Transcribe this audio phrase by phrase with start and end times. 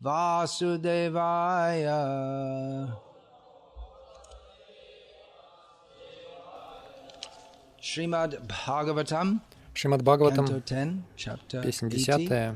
[0.00, 1.96] Vasudevaya.
[7.80, 9.40] Шримад Бхагаватам,
[9.72, 10.46] Шримад Бхагаватам,
[11.62, 12.54] песня 10,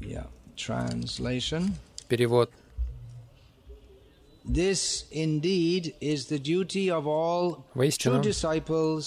[0.00, 1.76] Yeah, translation.
[2.08, 2.48] Перевод.
[7.73, 8.21] Воистину,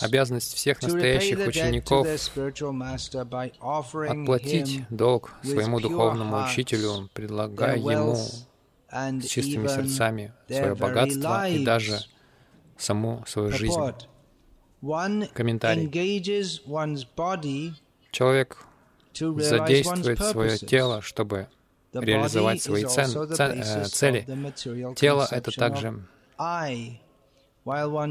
[0.01, 2.07] обязанность всех настоящих учеников
[4.09, 8.47] отплатить долг своему духовному учителю, предлагая ему с
[9.27, 12.01] чистыми сердцами свое богатство и даже
[12.77, 13.81] саму свою жизнь.
[15.35, 15.89] Комментарий.
[18.11, 18.59] Человек
[19.13, 21.49] задействует свое тело, чтобы
[22.01, 24.27] реализовать свои цен- цен- э, цели.
[24.97, 26.03] Тело— это также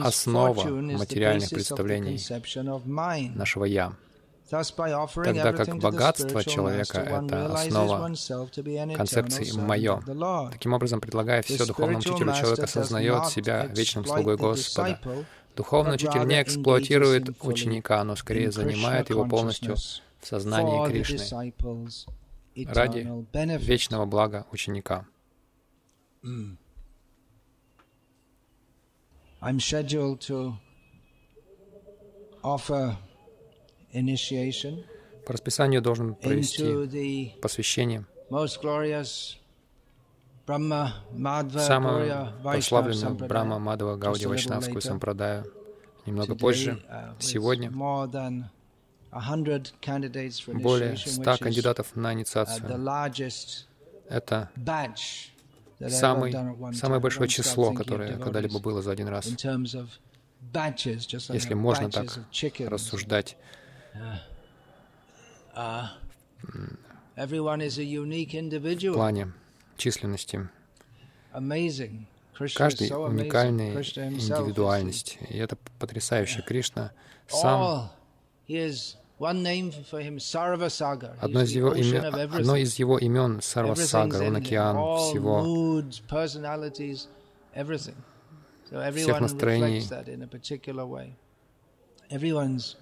[0.04, 2.18] основа материальных представлений
[3.36, 3.94] нашего «я».
[4.50, 8.14] Тогда как богатство человека это основа
[8.96, 10.02] концепции «моё».
[10.52, 15.00] Таким образом, предлагая все духовному учителю, человек осознает себя вечным слугой Господа.
[15.56, 19.76] Духовный учитель не эксплуатирует ученика, но скорее занимает его полностью
[20.22, 21.18] в сознании Кришны
[22.66, 23.07] ради
[23.57, 25.06] вечного блага ученика.
[29.40, 30.53] I'm scheduled to
[32.44, 32.97] offer
[33.94, 34.84] initiation
[35.25, 38.06] По расписанию должен провести посвящение
[42.44, 43.28] прославленную Sampradaya.
[43.28, 45.46] Брахма Мадхава a Гауди Вайшнавскую сампрадаю
[46.06, 46.81] немного позже.
[46.90, 47.69] uh, Сегодня
[50.61, 52.67] более initiation, 100 which is, кандидатов на uh, инициацию.
[54.09, 54.50] Это
[55.89, 56.33] самый,
[56.73, 59.28] самое большое число, которое когда-либо было за один раз.
[61.29, 62.19] Если можно так
[62.59, 63.38] рассуждать.
[65.55, 65.88] Uh,
[67.16, 69.34] В плане
[69.75, 70.47] численности.
[72.55, 75.17] Каждый is индивидуальность.
[75.29, 76.44] И это потрясающе.
[76.44, 76.91] Кришна
[77.28, 77.89] сам
[81.19, 85.81] Одно из его, имен, одно из его имен Сарвасагар, он океан всего,
[88.91, 89.81] всех настроений.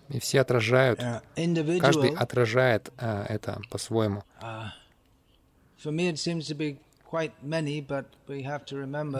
[0.09, 4.23] и все отражают, uh, каждый отражает а, это по-своему.
[4.41, 4.67] Uh,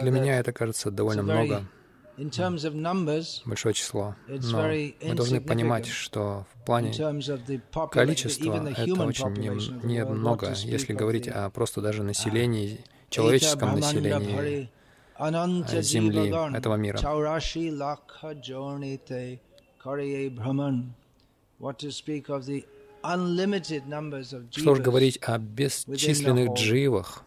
[0.00, 1.66] Для меня это кажется довольно много,
[3.44, 4.14] большое число.
[4.28, 4.36] Но
[5.02, 6.92] мы должны понимать, что в плане
[7.90, 9.48] количества это очень не-
[9.84, 14.68] немного, speak если говорить о просто даже населении, человеческом населении
[15.82, 16.96] Земли, этого мира.
[24.50, 27.24] Что же говорить о бесчисленных дживах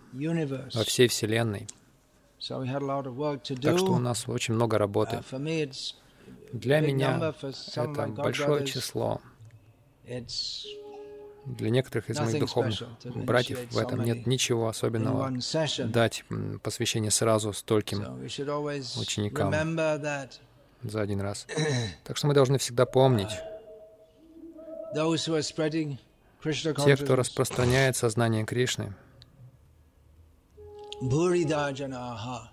[0.75, 1.67] во всей Вселенной.
[2.39, 5.23] Так что у нас очень много Uh, работы.
[5.31, 5.93] it's
[6.53, 7.33] Для меня
[7.75, 9.21] это большое число.
[11.45, 15.31] Для некоторых из моих духовных братьев в этом нет ничего особенного
[15.85, 16.23] дать
[16.63, 18.21] посвящение сразу стольким
[18.99, 19.51] ученикам.
[20.83, 21.47] за один раз.
[22.03, 23.31] Так что мы должны всегда помнить,
[26.85, 28.93] те, кто распространяет сознание Кришны,
[31.02, 32.48] Bhurida janaha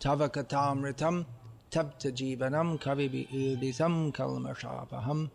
[0.00, 1.26] tavakatamritam
[1.70, 5.30] tapta jivanam kavibi udisam kalmashapaham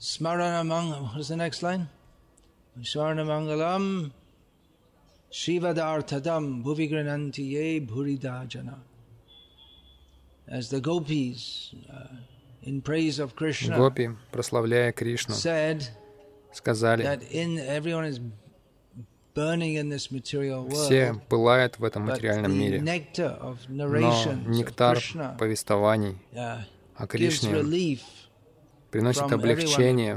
[0.00, 1.88] smaranamang what's the next line?
[2.80, 4.12] Swarnamangalam
[5.30, 8.78] Shivadartadam bhuvigrananti ye bhurida jana
[10.48, 12.08] As the gopis uh,
[12.62, 15.88] in praise of Krishna, Гопи, прославляя Кришну, said
[16.52, 18.20] сказали, that in everyone is
[20.69, 22.81] все пылают в этом материальном мире,
[23.67, 23.95] но
[24.47, 24.99] нектар
[25.37, 26.61] повествований uh,
[26.95, 27.99] о Кришне
[28.89, 30.15] приносит облегчение.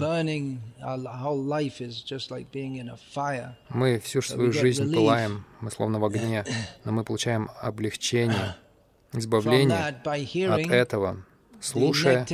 [3.68, 6.44] Мы всю свою жизнь пылаем, мы словно в огне,
[6.84, 8.56] но мы получаем облегчение,
[9.12, 11.24] избавление от этого,
[11.60, 12.26] слушая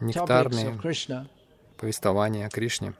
[0.00, 0.78] нектарные
[1.78, 2.92] повествования о Кришне,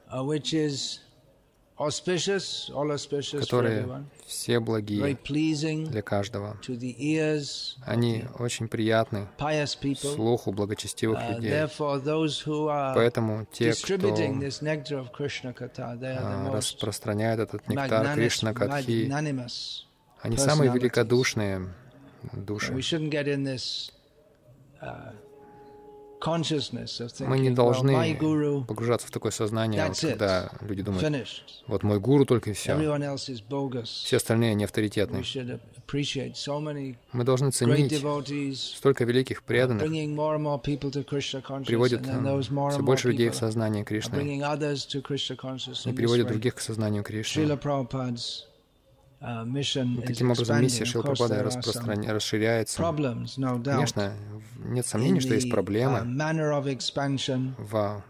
[3.39, 5.15] которые все благие
[5.85, 6.57] для каждого.
[7.85, 9.27] Они очень приятны
[10.15, 11.51] слуху благочестивых Uh, людей.
[12.95, 14.15] Поэтому те, кто
[16.19, 19.11] а, распространяют этот нектар Кришна Катхи,
[20.21, 21.73] они самые великодушные
[22.33, 22.73] души.
[27.27, 28.15] Мы не должны
[28.67, 31.03] погружаться в такое сознание, вот когда люди думают,
[31.67, 32.75] вот мой гуру только и все.
[34.05, 35.23] Все остальные не авторитетны.
[37.13, 37.91] Мы должны ценить
[38.77, 39.83] столько великих преданных,
[41.65, 42.01] приводят
[42.71, 44.15] все больше людей в сознание Кришны
[45.85, 47.41] и приводят других к сознанию Кришны.
[49.19, 52.81] И is таким образом миссия some распростран- расширяется.
[53.63, 54.13] Конечно,
[54.57, 56.01] нет сомнений, что есть uh, проблемы
[56.67, 57.53] expansion.
[57.57, 58.03] в,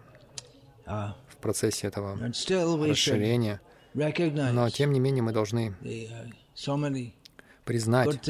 [0.86, 3.60] Uh, в процессе этого расширения,
[3.94, 7.12] но тем не менее мы должны uh,
[7.66, 8.22] признать,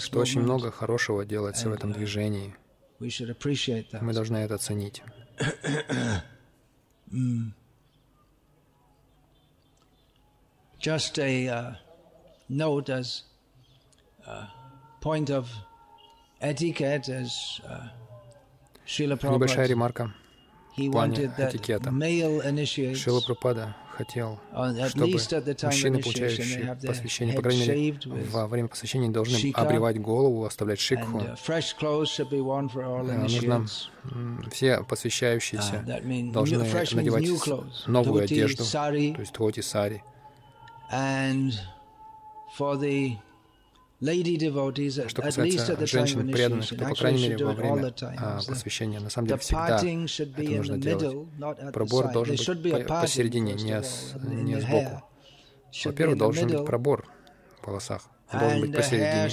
[0.00, 2.54] что очень много хорошего делается в этом uh, движении.
[3.00, 5.02] Мы должны это ценить.
[10.80, 11.72] Just a uh,
[12.48, 13.24] note as
[14.26, 14.46] a
[15.02, 15.50] point of
[16.40, 17.88] etiquette, as uh,
[18.86, 20.14] Srila Небольшая ремарка.
[20.74, 21.90] he в плане wanted that этикета.
[21.90, 27.98] male initiates, Шила Прабхупада хотел, uh, чтобы мужчины, получающие посвящение, по крайней мере,
[28.30, 31.18] во время посвящения должны обревать голову, оставлять шикху.
[31.18, 33.66] uh, А, Нужно
[34.50, 35.84] все Uh, посвящающиеся
[36.32, 37.28] должны надевать
[37.86, 40.02] новую одежду, то есть тоти, сари.
[45.08, 49.38] Что касается женщин преданных, то, по крайней мере, во время а, посвящения, на самом деле,
[49.40, 51.28] всегда это нужно делать.
[51.72, 55.02] Пробор должен быть посередине, не, с- не сбоку.
[55.84, 57.06] Во-первых, должен быть пробор
[57.60, 58.02] в волосах.
[58.32, 59.28] Он должен быть посередине.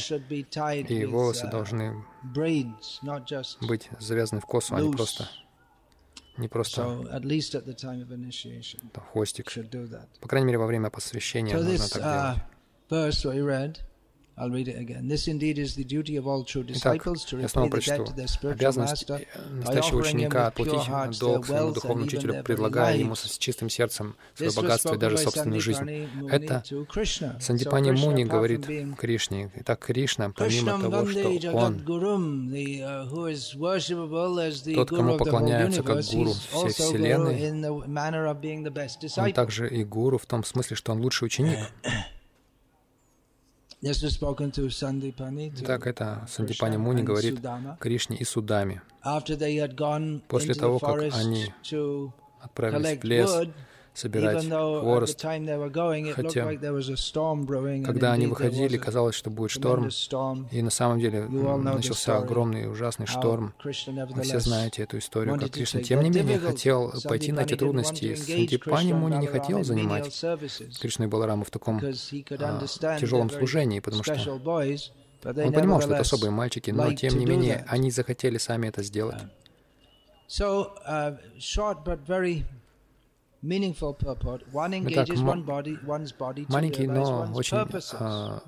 [0.89, 5.29] И волосы uh, должны just быть завязаны в косу, а не просто,
[6.37, 9.51] не просто So at least at the time of initiation, там, хвостик.
[10.19, 12.35] По крайней мере, во время посвящения So нужно this так uh,
[12.89, 13.81] делать.
[14.37, 15.07] Verse we read, I'll read it again.
[15.07, 18.05] This indeed is the duty of all true Итак, disciples to я снова прочту.
[18.43, 23.69] Обязанность э, настоящего offering him ученика their долг своему духовному учителю, предлагая ему с чистым
[23.69, 26.07] сердцем свое богатство и даже собственную жизнь.
[26.29, 26.63] Это
[27.39, 28.67] Сандипани Муни говорит
[28.97, 29.51] Кришне.
[29.55, 31.85] Итак, Кришна, помимо того, что Он uh,
[34.75, 37.51] Тот, кому поклоняются как гуру всей Вселенной,
[39.17, 41.59] Он также и гуру в том смысле, что Он лучший ученик.
[45.63, 47.39] Итак, это Сандипани Муни говорит.
[47.79, 48.81] Кришне и Судами.
[50.27, 51.53] После того, как они
[52.41, 53.29] Отправились в лес
[53.97, 55.21] собирать хворост.
[55.21, 56.45] Хотя,
[57.83, 59.89] Когда они выходили, казалось, что будет шторм.
[60.51, 63.53] И на самом деле начался огромный и ужасный шторм.
[63.63, 68.05] Вы все знаете эту историю, как Кришна, тем не менее, хотел пойти на эти трудности.
[68.05, 70.25] to И engage Сантипани Krishna and ему не хотел занимать
[70.79, 74.13] Кришну и Балараму в таком а, тяжелом служении, потому что
[75.25, 79.21] он понимал, что это особые мальчики, но тем не менее они захотели сами это сделать.
[80.29, 82.43] So, uh, short but very
[83.43, 84.41] meaningful purport.
[84.53, 87.95] One Итак, engages one body, one's body to Маленький, но one's очень purposes.
[87.99, 88.41] а,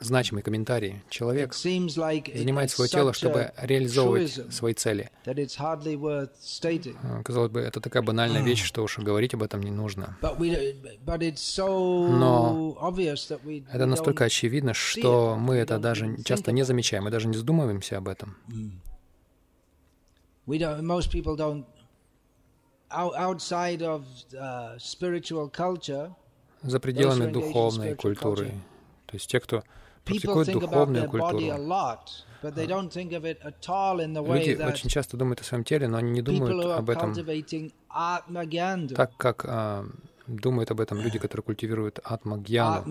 [0.00, 1.02] значимый комментарий.
[1.10, 5.10] Человек занимает свое тело, чтобы реализовывать свои цели.
[5.26, 10.16] А, Казалось бы, это такая банальная вещь, что уж говорить об этом не нужно.
[10.22, 10.34] Но
[13.72, 18.08] Это настолько очевидно, что мы это даже часто не замечаем, мы даже не задумываемся об
[18.08, 18.36] этом.
[26.62, 28.50] За пределами духовной культуры.
[29.06, 29.62] То есть те, кто
[30.04, 31.38] практикует духовную культуру,
[34.36, 37.14] люди очень часто думают о своем теле, но они не думают об этом
[38.94, 39.84] так, как а,
[40.28, 42.84] думают об этом люди, которые культивируют атмагьяну,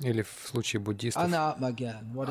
[0.00, 1.22] или в случае буддистов.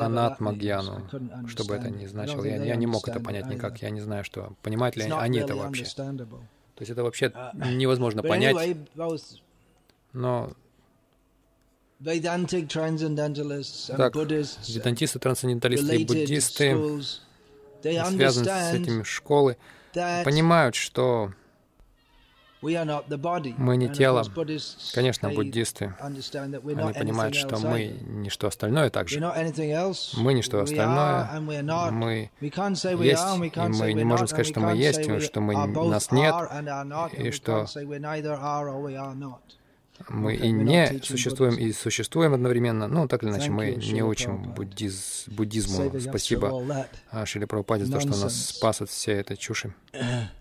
[0.04, 1.08] Анатмагьяну,
[1.48, 2.44] что бы это ни значило.
[2.44, 5.56] Я, я не мог это понять никак, я не знаю, что понимают ли они это
[5.56, 5.84] вообще.
[5.84, 8.56] То есть это вообще uh, невозможно понять,
[10.14, 10.52] но
[13.96, 16.74] так, ведантисты, трансценденталисты и буддисты,
[17.82, 19.58] связаны с этими школы,
[19.92, 21.34] понимают, что
[22.62, 24.24] мы не тело.
[24.94, 26.20] Конечно, буддисты, они
[26.92, 29.20] понимают, что мы не что остальное также.
[29.20, 31.40] Мы не что остальное.
[31.90, 32.30] Мы
[33.04, 33.22] есть,
[33.56, 35.54] и мы не можем сказать, что мы есть, что мы,
[35.86, 36.34] нас нет,
[37.12, 37.66] и что
[40.08, 42.88] мы и не существуем, и существуем одновременно.
[42.88, 45.92] Ну, так или иначе, мы не учим буддиз, буддизму.
[46.00, 46.86] Спасибо
[47.24, 49.74] Шили Прабхупаде за то, что нас спас от всей этой чуши.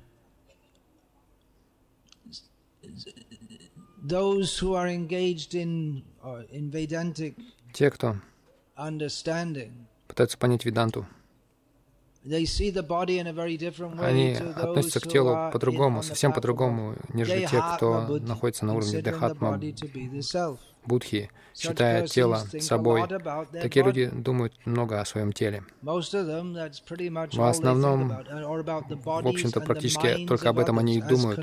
[7.73, 8.15] Те, кто
[10.07, 11.05] пытаются понять веданту,
[14.01, 19.59] они относятся к телу по-другому, совсем по-другому, нежели те, кто находится на уровне Дехатма
[20.85, 23.03] Будхи, считая тело собой.
[23.51, 25.63] Такие люди думают много о своем теле.
[25.81, 31.39] В основном, в общем-то, практически только об этом они и думают,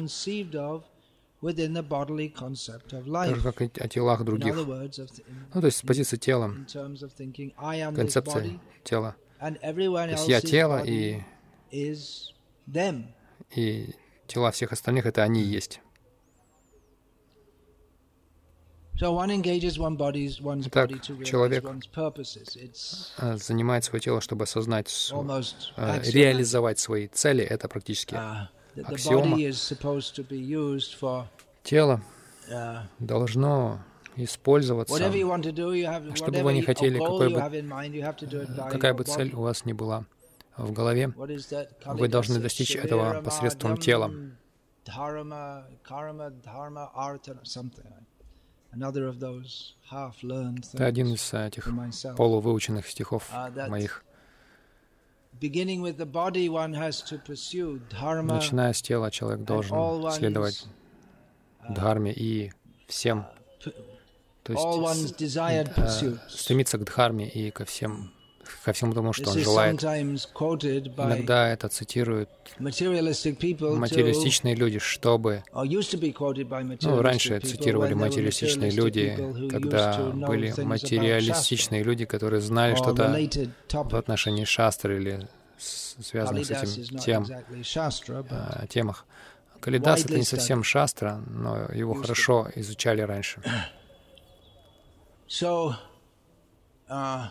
[3.28, 4.54] так же, как и о телах других.
[4.54, 6.54] Ну, то есть с позиции тела,
[7.94, 9.16] концепция тела.
[9.38, 11.20] То есть я тело, и,
[13.54, 13.94] и
[14.26, 15.80] тела всех остальных— это они и есть.
[18.98, 20.90] Так,
[21.22, 21.64] человек
[23.18, 25.12] э, занимает свое тело, чтобы осознать,
[25.76, 27.44] э, реализовать свои цели.
[27.44, 28.46] Это практически uh,
[28.84, 29.36] аксиома.
[31.62, 32.00] Тело
[32.48, 33.80] uh, должно
[34.16, 34.96] использоваться.
[34.96, 37.40] Что бы вы ни хотели, какой бы,
[38.70, 40.04] какая бы цель у вас ни была
[40.56, 41.12] в голове,
[41.86, 44.10] вы должны достичь этого посредством тела.
[50.72, 51.68] Это один из этих
[52.16, 54.04] полувыученных стихов uh, моих.
[58.34, 60.66] Начиная с тела, человек должен следовать
[61.68, 62.52] uh, дхарме и
[62.86, 63.26] всем.
[64.42, 64.64] то есть
[66.02, 68.12] э, стремиться к дхарме и ко всем
[68.64, 69.82] ко всему тому, что он желает.
[69.82, 75.42] Иногда это цитируют материалистичные люди, чтобы...
[75.52, 79.16] Ну, раньше цитировали материалистичные люди,
[79.50, 83.16] когда были материалистичные люди, которые знали что-то
[83.72, 89.06] в отношении шастры или связанных с этим тем, э, темах.
[89.60, 93.40] Калидас— это не совсем шастра, но его хорошо изучали раньше.
[95.28, 95.74] So,
[96.88, 97.30] uh,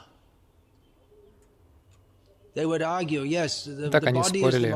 [2.56, 4.74] так они спорили.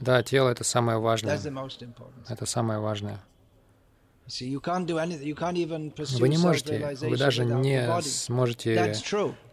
[0.00, 1.38] Да, тело— это самое важное.
[2.28, 3.20] Это самое важное.
[6.18, 8.94] Вы не можете, вы даже не сможете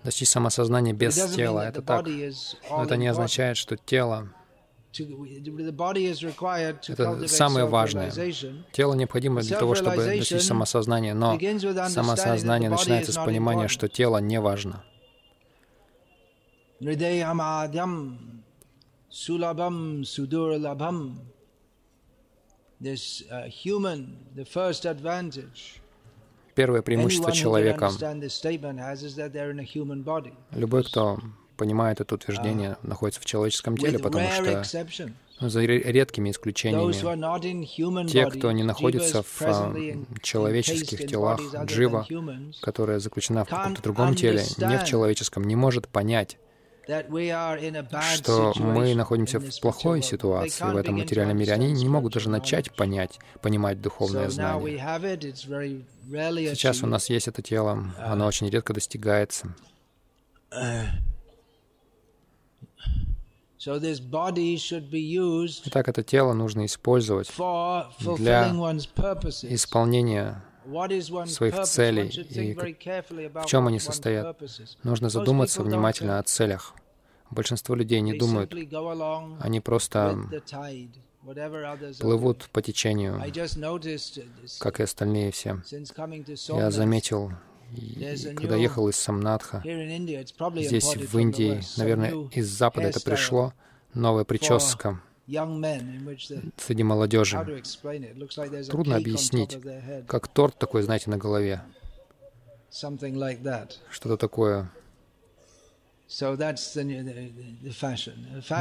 [0.03, 1.67] достичь самосознания без тела.
[1.67, 2.05] Это так.
[2.69, 4.29] Но это не означает, что тело
[6.87, 8.11] это самое важное.
[8.71, 11.37] Тело необходимо для того, чтобы достичь самосознания, но
[11.89, 14.83] самосознание начинается с понимания, что тело не важно.
[26.53, 27.91] Первое преимущество человека.
[30.51, 31.19] Любой, кто
[31.55, 34.63] понимает это утверждение, uh, находится в человеческом теле, потому что
[35.39, 39.75] ну, за редкими исключениями, те, кто не находится в а,
[40.21, 42.07] человеческих телах, джива,
[42.61, 46.37] которая заключена в каком-то другом теле, не в человеческом, не может понять,
[48.15, 51.53] что мы находимся в плохой ситуации в этом материальном мире.
[51.53, 54.77] Они не могут даже начать понять, понимать духовное знание.
[56.55, 59.53] Сейчас у нас есть это тело, оно uh, очень редко достигается.
[60.51, 60.85] Uh,
[65.65, 67.29] Итак, это тело нужно использовать
[68.17, 68.47] для
[69.49, 70.43] исполнения
[71.27, 72.07] своих целей.
[72.07, 74.37] И в чем они состоят?
[74.83, 76.73] Нужно задуматься внимательно о целях.
[77.29, 78.53] Большинство людей не думают.
[79.41, 80.17] Они просто
[81.99, 83.21] плывут по течению,
[84.59, 85.61] как и остальные все.
[86.47, 87.31] Я заметил
[88.35, 93.53] когда ехал из Самнатха, здесь, в Индии, наверное, из Запада это пришло,
[93.93, 95.01] новая прическа
[96.57, 97.37] среди молодежи.
[98.69, 99.57] Трудно объяснить,
[100.07, 101.61] как торт такой, знаете, на голове.
[103.89, 104.69] Что-то такое.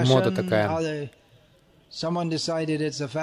[0.09, 1.11] Мода такая.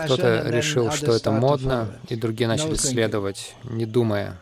[0.05, 4.39] Кто-то решил, что это модно, и другие начали следовать, не думая.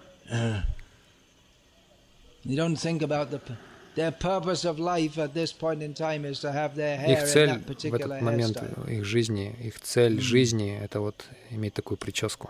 [7.07, 12.49] Их цель в этот момент их жизни, их цель жизни— это вот иметь такую прическу.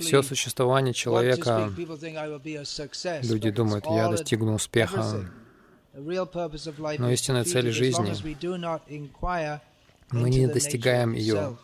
[0.00, 1.70] Все существование человека,
[3.22, 5.30] люди думают, я достигну успеха,
[6.98, 8.12] но истинная цель жизни
[10.10, 11.56] мы не достигаем ее,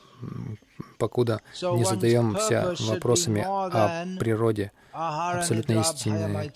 [0.99, 6.52] покуда не задаемся вопросами о природе, абсолютно истинной.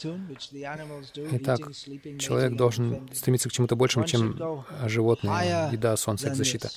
[1.33, 1.61] Итак,
[2.19, 6.69] человек должен стремиться к чему-то большему, чем животные, еда, солнце, защита.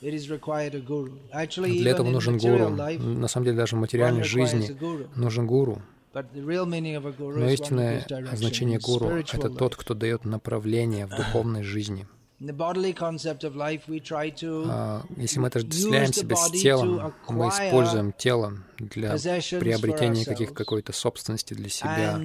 [0.00, 2.70] Для этого нужен гуру.
[2.70, 4.76] На самом деле, даже в материальной жизни
[5.16, 5.82] нужен гуру.
[6.12, 12.06] Но истинное значение гуру— это тот, кто дает направление в духовной жизни.
[12.42, 19.16] А, если мы отождествляем себя с телом, мы используем тело для
[19.60, 22.18] приобретения каких, какой-то собственности для себя.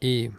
[0.00, 0.30] И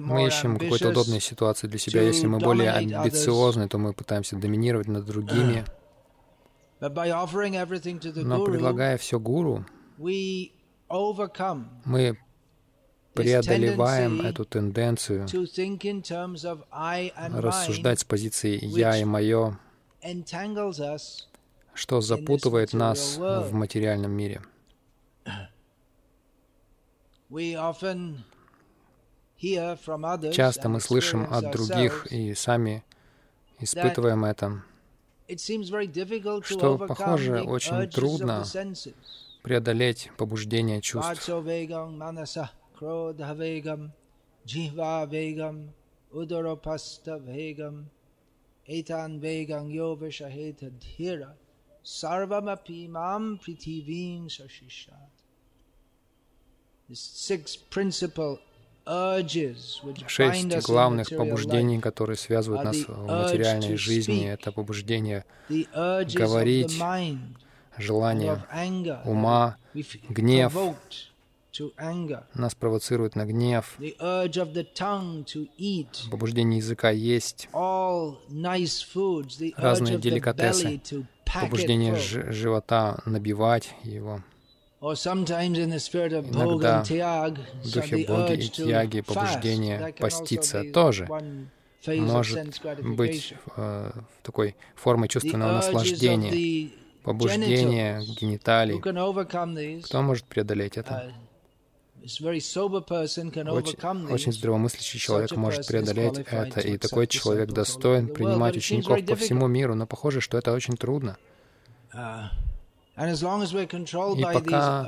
[0.00, 2.02] мы ищем какой-то удобной ситуации для себя.
[2.02, 5.64] Если мы более амбициозны, то мы пытаемся доминировать над другими.
[6.80, 9.64] Но предлагая все гуру,
[11.84, 12.18] мы
[13.14, 15.26] преодолеваем эту тенденцию
[17.32, 19.56] рассуждать с позиции «я» и «моё»,
[21.74, 24.42] что запутывает нас в материальном мире.
[30.32, 32.84] Часто мы слышим от других и сами
[33.58, 34.62] испытываем это,
[36.44, 38.44] что, похоже, очень трудно
[39.42, 41.28] преодолеть побуждение чувств.
[56.88, 58.40] The six principal
[60.06, 66.78] Шесть главных побуждений, которые связывают нас в материальной жизни, это побуждение говорить,
[67.78, 68.44] желание
[69.04, 69.56] ума,
[70.08, 70.54] гнев,
[72.34, 73.78] нас провоцирует на гнев,
[76.10, 77.48] побуждение языка есть,
[79.56, 80.80] разные деликатесы,
[81.24, 84.20] побуждение живота набивать его.
[86.30, 91.08] Иногда в духе боги и тьяги побуждение поститься тоже
[91.86, 93.90] может быть э,
[94.22, 96.70] такой формой чувственного наслаждения,
[97.02, 98.80] побуждение гениталий.
[99.82, 101.12] Кто может преодолеть это?
[102.02, 109.46] Очень, очень здравомыслящий человек может преодолеть это, и такой человек достоин принимать учеников по всему
[109.46, 111.16] миру, но похоже, что это очень трудно.
[112.96, 113.00] И
[114.22, 114.84] пока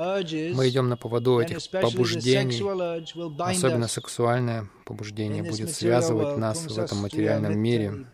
[0.54, 2.62] мы идем на поводу этих побуждений,
[3.50, 8.06] особенно сексуальное побуждение будет связывать нас в этом материальном мире.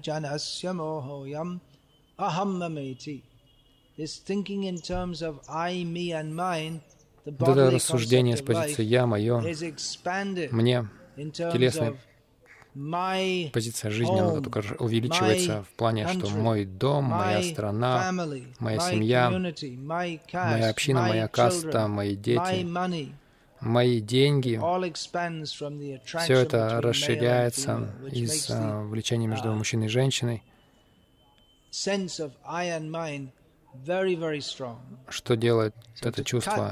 [0.00, 1.60] Janasya mohoyam
[2.18, 3.22] ahammameti.
[3.98, 6.80] This thinking in terms of I, me and mine
[7.38, 9.40] вот это рассуждение с позиции «я», «моё»,
[10.50, 11.96] «мне», телесная
[13.52, 18.12] позиция жизни, она только увеличивается в плане, что мой дом, моя страна,
[18.58, 22.66] моя семья, моя община, моя каста, мои дети,
[23.60, 24.60] мои деньги,
[26.22, 30.42] все это расширяется из uh, влечения между мужчиной и женщиной.
[35.08, 36.70] Что делает это чувство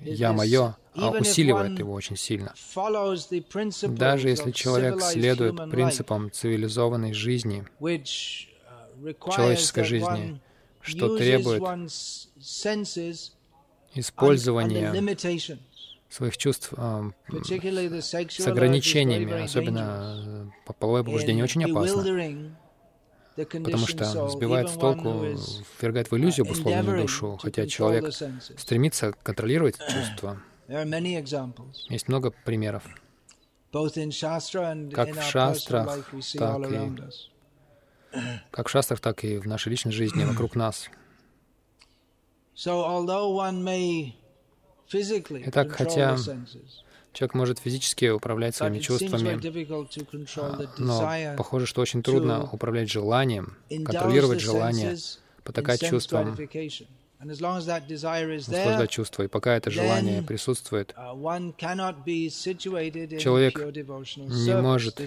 [0.00, 2.54] «я мое», а усиливает его очень сильно.
[3.88, 10.40] Даже если человек следует принципам цивилизованной жизни, uh, человеческой жизни,
[10.80, 11.62] что требует
[13.94, 14.92] использования
[16.08, 17.10] своих чувств э,
[18.28, 22.56] с ограничениями, особенно половое побуждение, очень опасно.
[23.36, 25.24] Потому что сбивает с толку,
[25.80, 28.12] ввергает в иллюзию обусловленную душу, хотя человек
[28.58, 30.40] стремится контролировать чувства.
[31.88, 32.82] Есть много примеров.
[34.90, 36.92] Как в шастрах, так и,
[38.50, 40.88] как в шастрах, так и в нашей личной жизни вокруг нас.
[45.46, 46.16] Итак, хотя
[47.16, 49.40] человек может физически управлять своими чувствами,
[50.78, 54.96] но похоже, что очень трудно управлять желанием, контролировать желание,
[55.42, 56.36] потакать чувствам,
[57.18, 59.22] наслаждать чувства.
[59.22, 60.94] И пока это желание присутствует,
[63.18, 63.58] человек
[64.16, 65.00] не может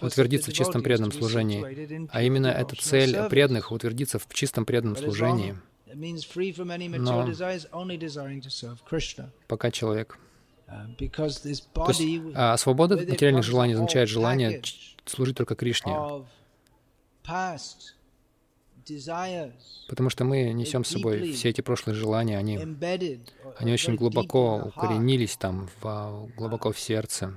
[0.00, 2.08] утвердиться в чистом преданном служении.
[2.10, 5.58] А именно эта цель преданных— утвердиться в чистом преданном служении—
[5.96, 7.26] но
[9.48, 10.18] пока человек...
[10.66, 14.62] То есть, а свобода от материальных желаний означает желание
[15.04, 15.94] служить только Кришне.
[19.88, 22.58] Потому что мы несем с собой все эти прошлые желания, они,
[23.58, 27.34] они очень глубоко укоренились там, в, глубоко в сердце.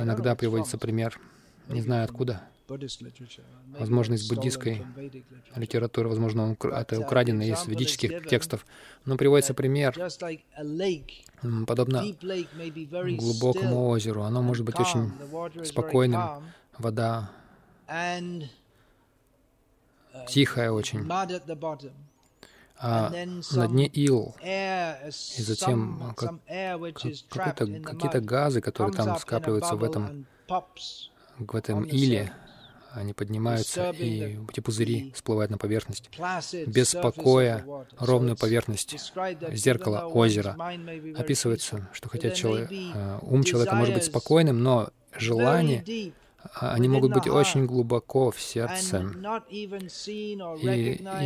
[0.00, 1.20] Иногда приводится пример,
[1.68, 2.42] не знаю откуда,
[3.78, 4.84] возможно, из буддийской
[5.56, 8.66] литературы, возможно, это украдено из ведических текстов.
[9.04, 9.94] Но приводится пример,
[11.66, 12.04] подобно
[13.16, 14.22] глубокому озеру.
[14.22, 15.12] Оно может быть очень
[15.64, 16.44] спокойным,
[16.78, 17.30] вода
[20.28, 21.08] тихая очень,
[22.84, 23.10] а
[23.52, 26.34] на дне ил, и затем как,
[27.84, 30.26] какие-то газы, которые там скапливаются в этом,
[31.38, 32.32] в этом иле,
[32.94, 36.10] они поднимаются, и эти пузыри всплывают на поверхность.
[36.66, 37.64] Без покоя,
[37.98, 39.12] ровную поверхность
[39.52, 40.56] зеркала озера.
[41.16, 46.12] Описывается, что хотя человек, э, ум человека может быть спокойным, но желание
[46.54, 49.06] а, они могут быть очень глубоко в сердце,
[49.50, 49.64] и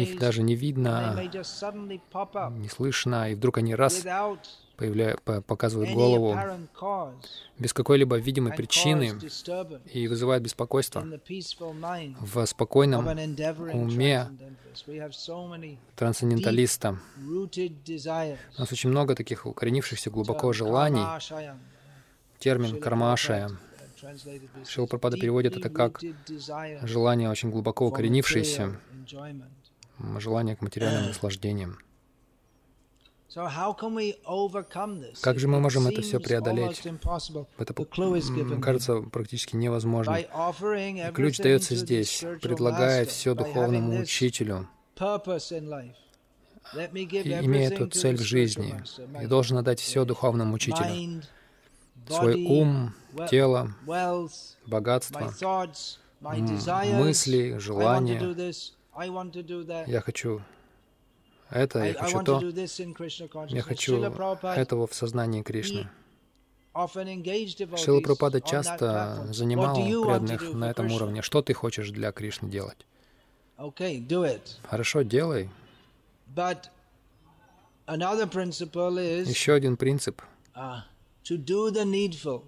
[0.02, 1.18] их даже не видно,
[2.58, 4.04] не слышно, и вдруг они раз
[4.76, 5.16] появля...
[5.46, 6.38] показывают голову
[7.58, 9.18] без какой-либо видимой причины
[9.92, 11.04] и вызывают беспокойство.
[12.20, 14.28] В спокойном уме
[15.96, 21.04] трансценденталиста у нас очень много таких укоренившихся глубоко желаний.
[22.38, 23.50] Термин «кармашая»
[24.66, 26.00] Шила Пропада переводит это как
[26.82, 28.78] желание очень глубоко укоренившееся,
[30.18, 31.78] желание к материальным наслаждениям.
[35.20, 36.82] Как же мы можем это все преодолеть?
[37.58, 40.18] Это кажется практически невозможно.
[41.12, 44.68] Ключ дается здесь, предлагая все духовному учителю,
[46.74, 48.74] имея эту цель в жизни,
[49.22, 51.22] и должен отдать все духовному учителю.
[52.08, 52.94] Свой ум,
[53.28, 53.74] тело,
[54.66, 55.32] богатство,
[56.20, 58.20] мысли, желания.
[59.86, 60.40] Я хочу
[61.50, 62.42] это, я хочу то,
[63.48, 65.88] я хочу этого в сознании Кришны.
[67.76, 71.22] Шила Прабхупада часто занимал преданных на этом уровне.
[71.22, 72.86] Что ты хочешь для Кришны делать?
[74.68, 75.48] Хорошо, делай.
[79.28, 80.20] Еще один принцип
[80.54, 80.80] uh,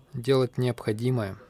[0.12, 1.36] —делать необходимое—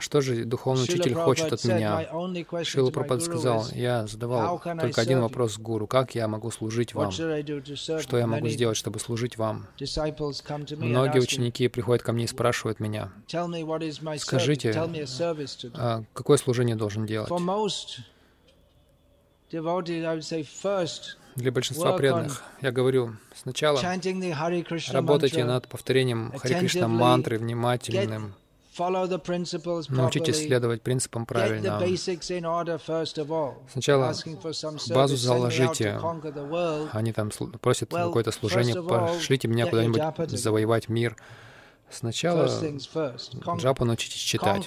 [0.00, 2.64] что же духовный учитель хочет от меня?
[2.64, 7.12] Шила Прабхупада сказал, я задавал только один вопрос гуру, как я могу служить вам?
[7.12, 9.68] Что я могу сделать, чтобы служить вам?
[9.78, 13.12] Многие ученики приходят ко мне и спрашивают меня,
[14.18, 14.72] скажите,
[15.74, 17.30] а какое служение должен делать?
[21.36, 23.80] Для большинства преданных я говорю, сначала
[24.88, 28.34] работайте над повторением Хари Кришна мантры внимательным,
[28.78, 31.80] Научитесь следовать принципам правильно.
[33.70, 34.14] Сначала
[34.90, 36.00] базу заложите.
[36.92, 41.16] Они там просят какое-то служение, пошлите меня куда-нибудь завоевать мир.
[41.88, 42.50] Сначала
[43.58, 44.66] джапу научитесь читать.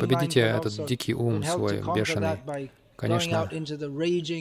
[0.00, 2.38] Победите этот дикий ум свой, бешеный.
[3.02, 3.50] Конечно,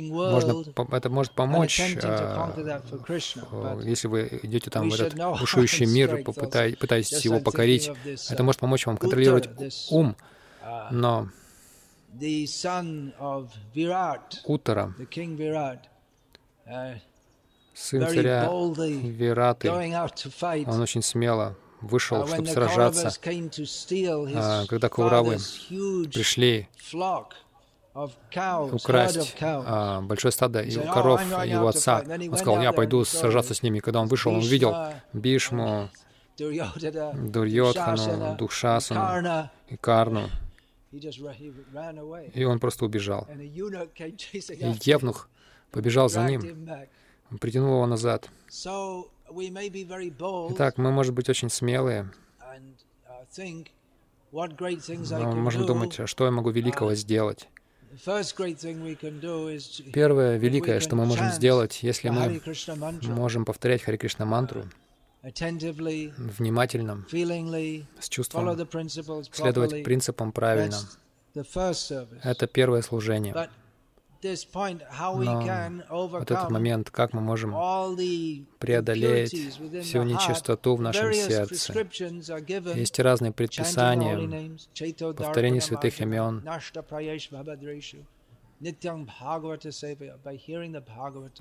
[0.04, 0.64] можно,
[0.96, 7.40] это может помочь, а, если вы идете там в этот бушующий мир, попытай, пытаетесь его
[7.40, 7.90] покорить.
[8.30, 9.50] Это может помочь вам контролировать
[9.90, 10.16] ум,
[10.64, 11.30] uh, но
[14.46, 14.94] Утара,
[16.68, 17.00] uh,
[17.74, 23.12] сын царя Вираты, он очень смело вышел, uh, чтобы сражаться.
[24.36, 25.38] А, когда Кауравы
[26.14, 26.70] пришли
[27.94, 32.04] украсть а, большое стадо и коров его отца.
[32.08, 33.80] Он сказал, я пойду сражаться с ними.
[33.80, 34.74] Когда он вышел, он увидел
[35.14, 35.90] Бишму,
[36.38, 40.30] Дурьотхану, Духшасану и Карну.
[40.92, 43.28] И он просто убежал.
[43.30, 45.30] И Евнух
[45.72, 46.70] побежал за ним,
[47.30, 48.30] он притянул его назад.
[50.50, 52.12] Итак, мы, может быть, очень смелые,
[54.32, 57.48] но мы можем думать, а что я могу великого сделать.
[59.94, 62.42] Первое великое, что мы можем сделать, если мы
[63.04, 64.66] можем повторять Хари Кришна мантру,
[66.18, 67.06] внимательно,
[68.00, 68.58] с чувством,
[69.32, 70.78] следовать принципам правильно.
[72.24, 73.34] Это первое служение.
[74.24, 77.52] Но вот этот момент, как мы можем
[78.60, 79.32] преодолеть
[79.84, 81.74] всю нечистоту в нашем сердце.
[82.76, 84.58] Есть разные предписания,
[85.14, 86.48] повторение святых имен,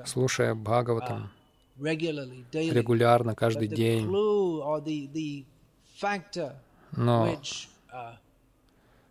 [0.06, 1.30] слушая Бхагаватам
[1.78, 4.06] регулярно, каждый день.
[6.92, 7.36] Но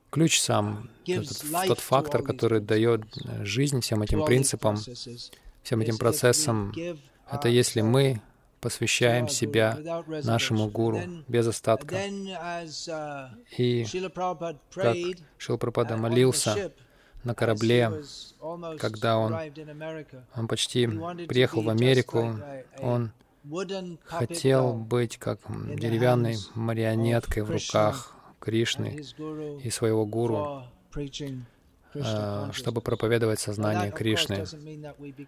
[0.09, 3.01] ключ сам, этот, тот фактор, который дает
[3.41, 4.77] жизнь всем этим принципам,
[5.63, 6.73] всем этим процессам,
[7.31, 8.21] это если мы
[8.61, 9.77] посвящаем себя
[10.23, 11.97] нашему гуру без остатка.
[13.57, 13.85] И
[14.73, 14.97] как
[15.37, 15.59] Шил
[15.97, 16.71] молился
[17.23, 17.91] на корабле,
[18.79, 19.35] когда он,
[20.35, 20.87] он почти
[21.27, 22.35] приехал в Америку,
[22.79, 23.11] он
[24.03, 29.03] хотел быть как деревянной марионеткой в руках Кришны
[29.63, 30.63] и своего гуру,
[31.95, 34.45] а, чтобы проповедовать сознание Кришны.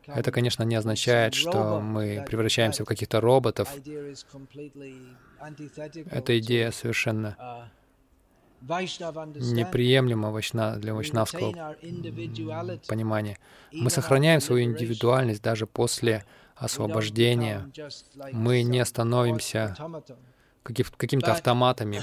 [0.07, 3.73] Это, конечно, не означает, что мы превращаемся в каких-то роботов.
[6.11, 7.69] Эта идея совершенно
[8.61, 10.31] неприемлема
[10.77, 11.75] для вайшнавского
[12.87, 13.37] понимания.
[13.71, 17.71] Мы сохраняем свою индивидуальность даже после освобождения.
[18.31, 19.75] Мы не становимся
[20.63, 22.01] какими-то автоматами.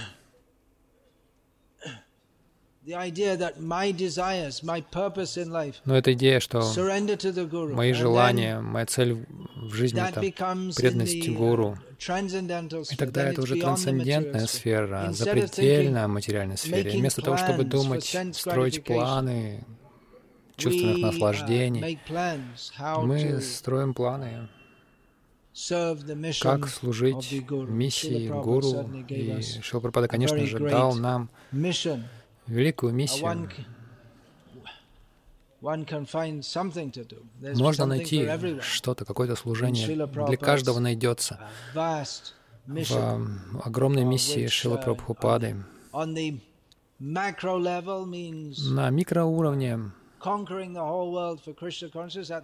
[5.85, 6.63] Но эта идея, что
[7.75, 10.21] мои желания, моя цель в жизни— это
[10.75, 11.77] преданность Гуру.
[12.91, 16.89] И тогда это уже трансцендентная сфера, запредельная материальная сфера.
[16.89, 19.65] И вместо того, чтобы думать, строить планы
[20.57, 21.99] чувственных наслаждений,
[23.03, 24.49] мы строим планы
[26.41, 27.33] как служить
[27.69, 28.89] миссии Гуру.
[29.09, 31.29] И Шилпрапада, конечно же, дал нам
[32.49, 33.51] великую миссию.
[37.57, 38.29] Можно найти
[38.61, 39.87] что-то, какое-то служение.
[40.27, 41.41] Для каждого найдется.
[41.75, 45.57] В огромной миссии Шила uh, Прабхупады
[47.01, 49.81] на микроуровне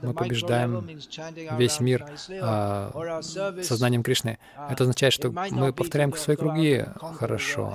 [0.03, 0.87] мы побеждаем
[1.59, 2.07] весь мир
[2.41, 3.21] а,
[3.63, 4.39] сознанием Кришны.
[4.57, 6.85] Uh, Это означает, что мы повторяем свои круги
[7.19, 7.75] хорошо.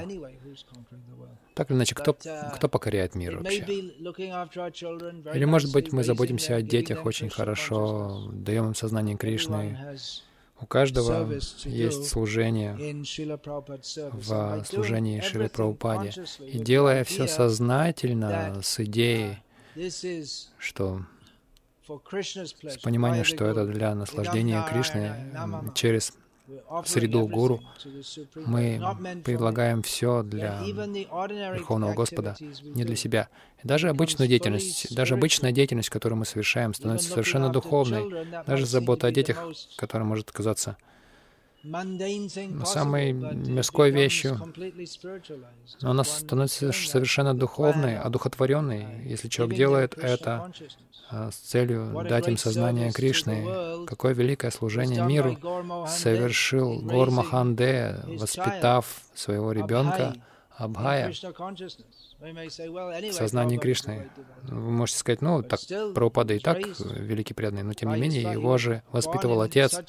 [1.59, 3.57] Так или иначе, кто, uh, кто покоряет мир вообще?
[3.57, 9.77] Или, может быть, мы заботимся о детях очень хорошо, даем им сознание Кришны.
[10.61, 11.29] У каждого
[11.65, 12.77] есть служение
[14.13, 16.13] в служении Шри Прабхупаде.
[16.39, 19.39] И делая все сознательно, с идеей,
[20.57, 21.01] что
[21.83, 25.13] с пониманием, что это для наслаждения Кришны
[25.75, 26.13] через
[26.85, 27.61] среду гуру,
[28.35, 28.81] мы
[29.23, 33.29] предлагаем все для Верховного Господа, не для себя.
[33.63, 38.25] И даже обычную деятельность, даже обычная деятельность, которую мы совершаем, становится совершенно духовной.
[38.45, 39.43] Даже забота о детях,
[39.77, 40.77] которая может казаться
[42.65, 44.39] самой мирской вещью,
[45.81, 50.51] но она становится совершенно духовной, одухотворенной, если человек делает это
[51.11, 53.85] а, с целью дать им сознание Кришны.
[53.87, 55.37] Какое великое служение миру
[55.87, 60.15] совершил Гор Маханде, воспитав своего ребенка
[60.59, 61.13] Абхая
[62.19, 64.09] в сознании Кришны.
[64.43, 65.61] Вы можете сказать, ну, так,
[65.95, 69.79] Прабхупада и так великий преданный, но тем не менее его же воспитывал отец.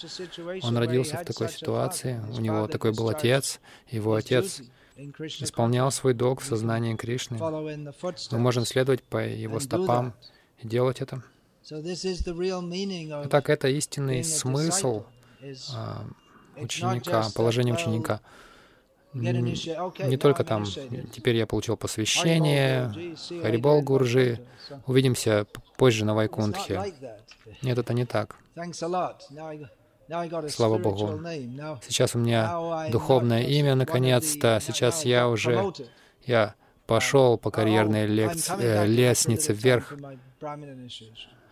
[0.62, 4.62] Он родился в такой ситуации, у него такой был отец, его отец
[4.96, 7.38] исполнял свой долг в сознании Кришны.
[7.38, 10.14] Мы можем следовать по его стопам
[10.60, 11.24] и делать это.
[13.24, 15.04] Итак, это истинный смысл
[15.74, 16.04] а,
[16.56, 18.20] ученика, положения ученика
[19.12, 22.92] не только там, теперь я получил посвящение,
[23.42, 24.40] Харибол Гурджи,
[24.86, 25.46] увидимся
[25.76, 26.94] позже на Вайкунтхе.
[27.62, 28.36] Нет, это не так.
[30.48, 31.20] Слава Богу.
[31.86, 34.60] Сейчас у меня духовное имя, наконец-то.
[34.60, 35.72] Сейчас я уже,
[36.24, 36.54] я
[36.86, 39.94] пошел по карьерной лекции, э, лестнице вверх.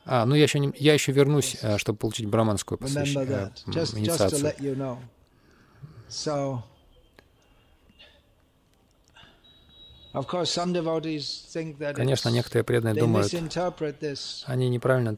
[0.04, 3.14] А, ну я еще, не, я еще вернусь, э, чтобы получить браманскую посвящ...
[3.14, 3.50] э,
[3.94, 4.52] инициацию.
[11.94, 13.32] Конечно, некоторые преданные думают,
[14.46, 15.16] они неправильно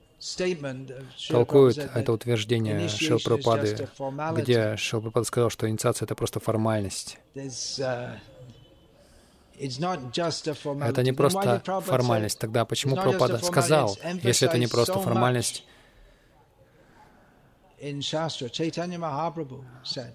[1.29, 3.89] толкуют это утверждение Шилпрапады,
[4.37, 7.19] где Шилпрапада сказал, что инициация— это просто формальность.
[7.35, 8.17] Uh,
[9.61, 12.39] это не просто формальность.
[12.39, 15.65] Тогда почему Прабхупада сказал, если это не просто формальность,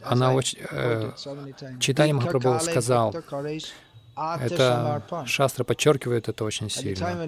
[0.04, 0.60] она очень...
[0.70, 1.12] Э,
[1.80, 3.16] Читание Махапрабху сказал,
[4.16, 7.28] это Шастра подчеркивает это очень сильно.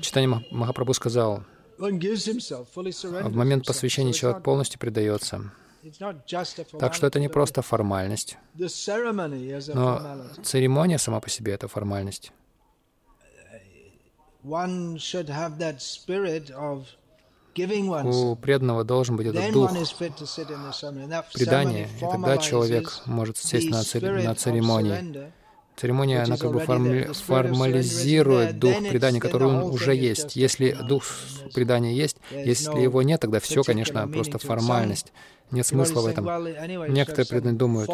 [0.00, 1.44] Читание Махапрабху сказал,
[1.78, 5.52] в момент посвящения человек полностью предается.
[6.78, 12.32] Так что это не просто формальность, но церемония сама по себе— это формальность.
[14.44, 14.54] У
[18.36, 19.72] преданного должен быть этот дух
[21.32, 25.32] предания, и тогда человек может сесть на, церемонии.
[25.76, 30.36] Церемония, она как бы форми формализирует дух предания, который он уже есть.
[30.36, 31.04] Если дух
[31.54, 35.12] предания есть, если его нет, тогда все, конечно, просто формальность.
[35.50, 36.24] Нет смысла в этом.
[36.92, 37.88] Некоторые преданные думают,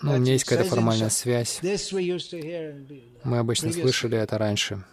[0.00, 1.60] ну, у меня есть какая-то формальная связь.
[1.62, 4.84] Мы обычно слышали это раньше.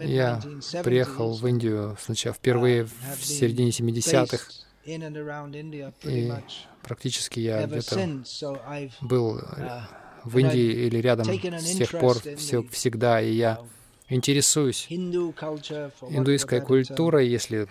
[0.00, 0.40] Я
[0.82, 4.38] приехал в Индию сначала впервые в середине 70-х,
[6.04, 6.32] и
[6.88, 8.22] практически я где-то
[9.02, 9.80] был э,
[10.24, 13.60] в Индии или рядом с тех пор все, всегда, и я
[14.08, 17.68] интересуюсь индуистской культурой, если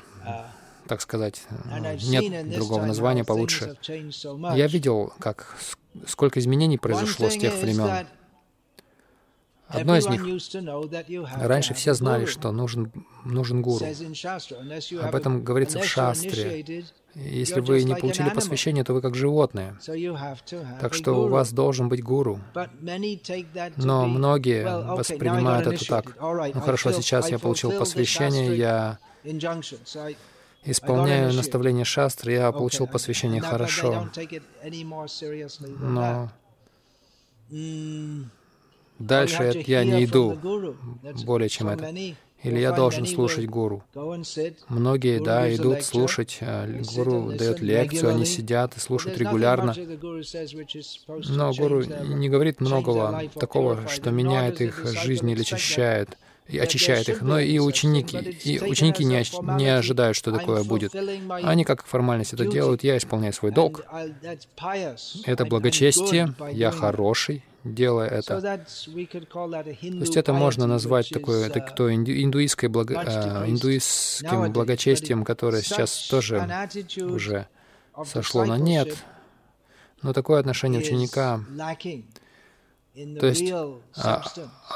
[0.87, 1.41] так сказать,
[2.03, 3.75] нет другого названия получше.
[4.55, 5.57] Я видел, как
[6.05, 8.07] сколько изменений произошло с тех времен.
[9.67, 10.21] Одно из них,
[11.35, 12.91] раньше все знали, что нужен,
[13.25, 13.85] нужен гуру.
[15.01, 16.85] Об этом говорится в шастре.
[17.17, 19.75] Если вы не получили посвящение, то вы как животные.
[20.79, 22.39] Так что у вас должен быть гуру.
[23.75, 24.63] Но многие
[24.95, 26.15] воспринимают это так.
[26.19, 28.99] Ну хорошо, сейчас я получил посвящение, я
[30.63, 34.09] исполняю наставление шастры, я получил посвящение хорошо.
[35.79, 36.29] Но
[38.99, 40.37] Дальше я не иду
[41.25, 41.93] более чем это.
[42.43, 43.83] Или я должен слушать гуру.
[44.69, 46.37] Многие, да, идут слушать.
[46.41, 49.75] А, гуру дает лекцию, они сидят и слушают регулярно.
[51.29, 57.21] Но гуру не говорит многого такого, что меняет их жизнь или очищает и очищает их,
[57.21, 58.17] но и ученики.
[58.17, 59.23] И ученики не,
[59.57, 60.95] не ожидают, что такое будет.
[61.29, 63.83] Они как формальность это делают, я исполняю свой долг.
[65.25, 68.41] Это благочестие, я хороший, делая это.
[68.41, 68.65] То
[69.81, 76.47] есть это можно назвать такое, это кто, индуистской благо, а, индуистским благочестием, которое сейчас тоже
[77.01, 77.47] уже
[78.05, 78.95] сошло на нет.
[80.01, 81.41] Но такое отношение ученика
[83.19, 83.51] то есть
[83.95, 84.23] а,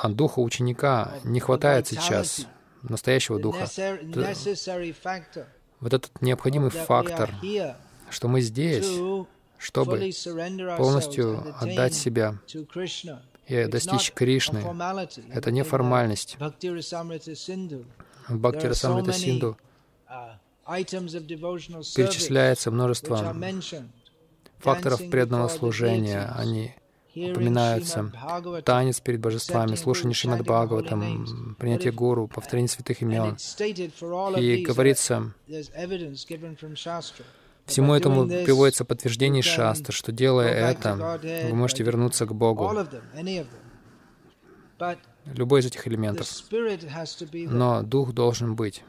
[0.03, 2.45] а духа ученика не хватает сейчас,
[2.83, 3.65] настоящего духа.
[5.79, 7.33] Вот этот необходимый фактор,
[8.11, 8.87] что мы здесь,
[9.61, 10.11] чтобы
[10.77, 12.35] полностью отдать себя
[13.47, 14.63] и достичь Кришны.
[15.29, 16.37] Это не формальность.
[16.39, 19.57] В Бхакти Расамрита Синду
[21.95, 23.35] перечисляется множество
[24.57, 26.33] факторов преданного служения.
[26.35, 26.73] Они
[27.13, 28.11] упоминаются
[28.63, 33.37] танец перед божествами, слушание Шримад Бхагаватам, принятие гуру, повторение святых имен.
[34.37, 35.33] И говорится,
[37.65, 42.71] всему этому приводится подтверждение шастр, что делая это, вы можете вернуться к Богу.
[45.25, 46.27] Любой из этих элементов.
[47.31, 48.83] Но Дух должен быть.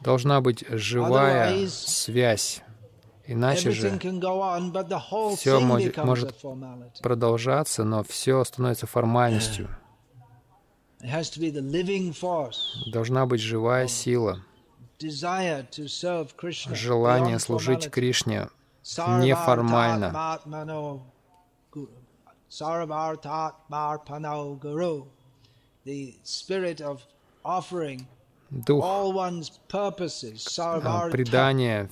[0.00, 2.62] Должна быть живая связь.
[3.26, 3.98] Иначе же
[5.36, 6.34] все может
[7.02, 9.68] продолжаться, но все становится формальностью.
[12.86, 14.42] Должна быть живая сила,
[16.74, 18.48] желание служить Кришне
[19.20, 20.38] неформально.
[28.50, 28.84] Дух.
[31.10, 31.90] предания,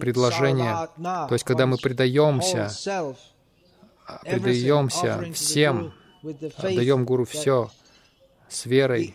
[0.00, 2.70] предложения, то есть когда мы предаемся,
[4.22, 5.94] предаемся всем,
[6.58, 7.70] отдаем Гуру все
[8.48, 9.12] с верой,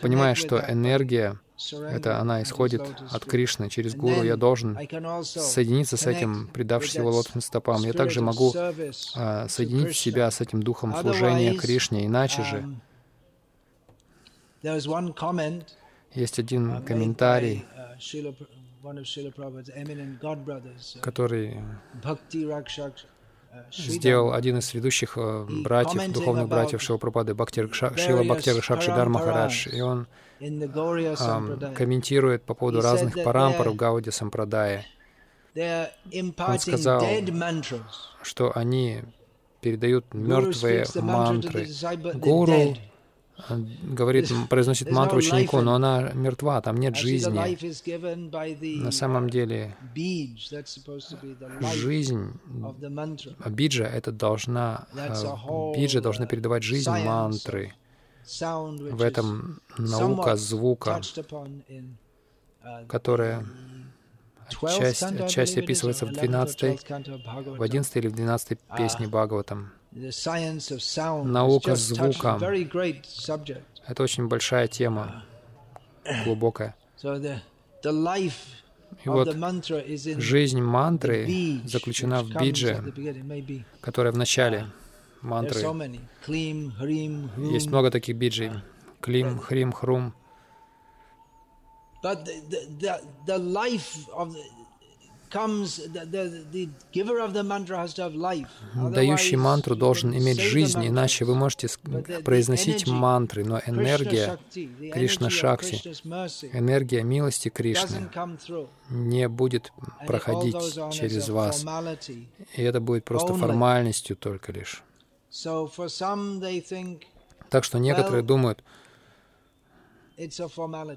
[0.00, 1.38] понимая, что энергия
[1.70, 4.22] это она исходит от Кришны через Гуру.
[4.22, 4.76] Я должен
[5.24, 7.82] соединиться с этим, предавшись его лотосным стопам.
[7.82, 8.52] Я также могу
[9.14, 12.06] а, соединить себя с этим духом служения Кришне.
[12.06, 12.80] Иначе же
[16.14, 17.64] Есть один комментарий,
[21.00, 21.60] который
[23.72, 25.16] сделал один из ведущих
[25.62, 30.06] братьев, духовных братьев Шилапрапады, Бхактир, Шила Бхактир Шакшидар Махарадж, и он
[30.40, 34.84] um, комментирует по поводу разных парампар в Гауди Сампрадае.
[35.56, 37.04] Он сказал,
[38.22, 39.02] что они
[39.60, 41.66] передают мертвые мантры.
[42.14, 42.76] Гуру
[43.82, 47.38] говорит, произносит мантру ученику, но она мертва, там нет жизни.
[48.80, 49.76] На самом деле,
[51.74, 52.32] жизнь,
[53.46, 54.86] биджа это должна,
[55.76, 57.72] биджа должна передавать жизнь мантры.
[58.40, 61.00] В этом наука звука,
[62.88, 63.44] которая
[64.50, 66.90] часть, часть описывается в 12,
[67.58, 69.72] в 11 или в 12 песне Бхагаватам.
[69.94, 72.38] Наука звука—
[73.86, 75.24] это очень большая тема,
[76.24, 76.74] глубокая.
[79.04, 79.34] И вот
[80.18, 82.82] жизнь мантры заключена в бидже,
[83.80, 84.66] которая в начале
[85.20, 85.60] мантры.
[87.52, 88.50] Есть много таких биджей.
[89.00, 90.14] Клим, хрим, хрум.
[98.74, 101.68] Дающий мантру должен иметь жизнь, иначе вы можете
[102.24, 104.38] произносить мантры, но энергия
[104.92, 105.76] Кришна Шакти,
[106.52, 108.08] энергия милости Кришны
[108.90, 109.72] не будет
[110.06, 110.56] проходить
[110.92, 111.64] через вас.
[112.54, 114.82] И это будет просто формальностью только лишь.
[117.50, 118.62] Так что некоторые думают,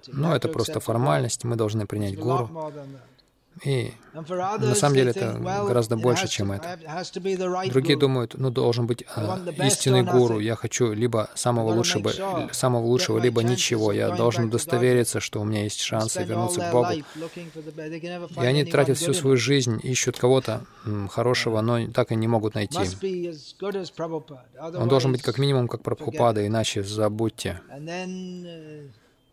[0.07, 2.49] ну, это просто формальность, мы должны принять гуру.
[3.63, 5.33] И на самом деле это
[5.67, 6.79] гораздо больше, чем это.
[7.69, 10.39] Другие думают, ну должен быть э, истинный гуру.
[10.39, 12.11] Я хочу либо самого лучшего,
[12.51, 13.91] самого лучшего, либо ничего.
[13.91, 16.89] Я должен удостовериться, что у меня есть шансы вернуться к Богу.
[16.93, 20.61] И они тратят всю свою жизнь, ищут кого-то
[21.09, 22.79] хорошего, но так и не могут найти.
[24.59, 27.61] Он должен быть как минимум как Прабхупада, иначе забудьте.
[27.69, 28.89] Uh,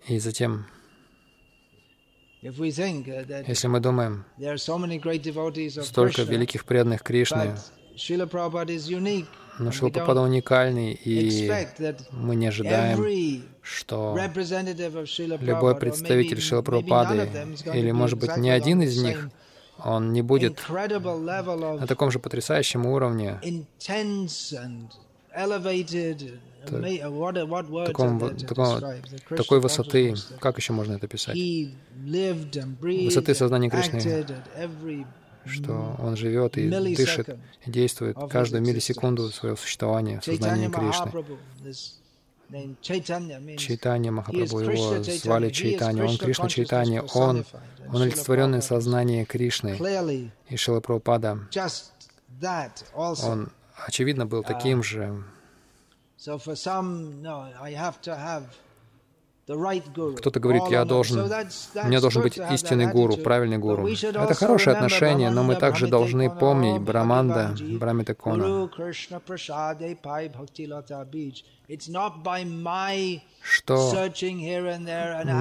[0.06, 0.66] И затем
[2.44, 4.26] Если мы думаем,
[5.82, 7.56] столько великих преданных Кришны,
[9.58, 11.50] но Шилапрапада уникальный, и
[12.10, 14.18] мы не ожидаем, что
[15.40, 17.30] любой представитель Шилапрапады,
[17.72, 19.30] или, может быть, ни один из них,
[19.78, 23.40] он не будет на таком же потрясающем уровне,
[27.86, 28.80] таком, таком,
[29.28, 31.36] такой высоты, как еще можно это писать?
[31.94, 34.26] Высоты сознания Кришны,
[35.44, 41.24] что он живет и дышит, и действует каждую миллисекунду своего существования в сознании Кришны.
[42.82, 47.44] Чайтанья Махапрабху, его звали Чайтанья, он Кришна Чайтанья, он,
[47.88, 50.30] он олицетворенное сознание Кришны.
[50.48, 51.38] И Шила Прабхупада,
[52.94, 53.50] он,
[53.86, 55.24] очевидно, был таким же.
[59.46, 63.86] кто-то говорит, я должен, у меня должен быть истинный гуру, правильный гуру.
[63.86, 68.70] Это хорошее отношение, но мы также должны помнить Браманда, Брамитакона,
[73.42, 73.90] что?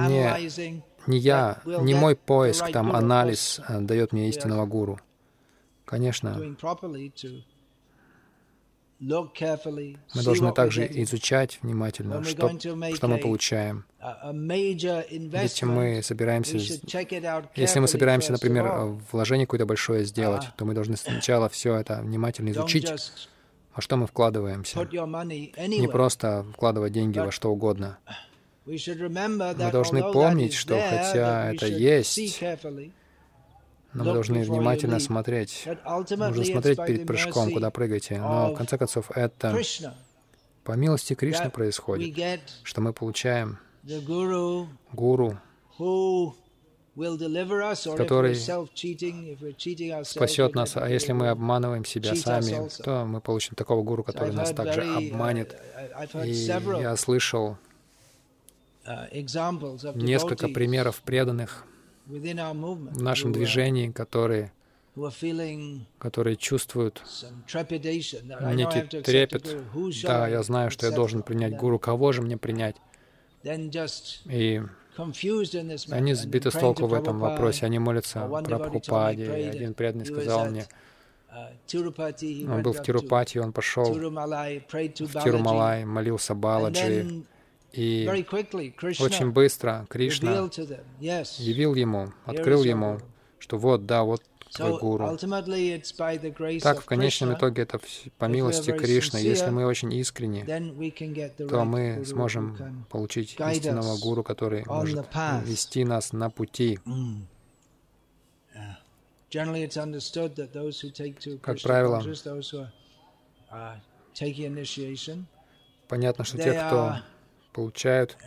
[0.08, 5.00] не, не я, не мой поиск, там анализ э, дает мне истинного гуру.
[5.86, 6.38] Конечно,
[9.00, 13.84] мы должны также изучать внимательно, что, что мы получаем.
[14.00, 16.56] Ведь мы собираемся,
[17.56, 22.00] если мы собираемся, например, вложение какое-то большое сделать, uh, то мы должны сначала все это
[22.02, 22.90] внимательно изучить,
[23.74, 24.78] во что мы вкладываемся.
[24.78, 27.98] Не просто вкладывать деньги во что угодно.
[28.66, 32.40] Мы должны помнить, что хотя это есть,
[33.94, 35.66] но мы должны внимательно смотреть.
[35.66, 38.18] Нужно смотреть перед прыжком, куда прыгаете.
[38.18, 39.56] Но, в конце концов, это
[40.64, 43.58] по милости Кришны происходит, что мы получаем
[44.92, 45.38] гуру,
[46.96, 48.34] который
[50.04, 50.76] спасет нас.
[50.76, 55.10] А если мы обманываем себя сами, то мы получим такого гуру, который нас также uh,
[55.10, 55.60] обманет.
[56.24, 57.58] И я слышал
[58.86, 61.66] uh, несколько примеров преданных,
[62.06, 64.52] в нашем движении, которые,
[65.98, 67.02] которые чувствуют
[68.52, 69.56] некий трепет.
[70.02, 71.78] Да, я знаю, что я должен принять гуру.
[71.78, 72.76] Кого же мне принять?
[74.26, 74.62] И
[75.90, 77.66] они сбиты с толку в этом вопросе.
[77.66, 79.30] Они молятся Прабхупаде.
[79.30, 80.66] Один преданный сказал мне,
[81.74, 83.94] он был в Тирупати, он пошел в
[85.24, 87.24] Тирумалай, молился Баладжи,
[87.76, 88.06] И
[89.00, 90.48] очень быстро Кришна
[91.00, 93.00] явил ему, открыл ему,
[93.38, 94.22] что вот, да, вот
[94.52, 95.18] твой гуру.
[96.62, 97.80] Так, в конечном итоге, это
[98.18, 99.18] по милости Кришны.
[99.18, 100.44] Если мы очень искренни,
[101.36, 105.04] то мы сможем получить истинного гуру, который может
[105.44, 106.78] вести нас на пути.
[111.42, 112.02] Как правило,
[115.88, 116.96] понятно, что те, кто
[117.54, 118.18] получают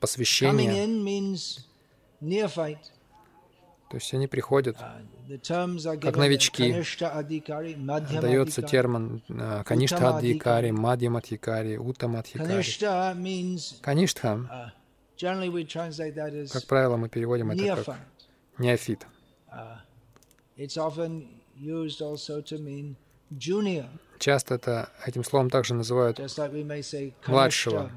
[0.00, 0.86] посвящение,
[3.90, 6.72] то есть они приходят uh, как новички.
[8.20, 12.62] Дается термин uh, Каништха Адхикари, Мадьям Адхикари, Утам Адхикари.
[13.80, 14.72] Каништха,
[15.18, 17.96] uh, как правило, мы переводим это как
[18.58, 19.06] неофит.
[24.18, 26.20] Часто это, этим словом также называют
[27.26, 27.90] младшего.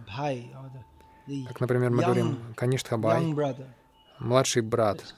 [1.48, 3.34] Как, например, мы говорим Каништхабай,
[4.20, 5.16] младший брат.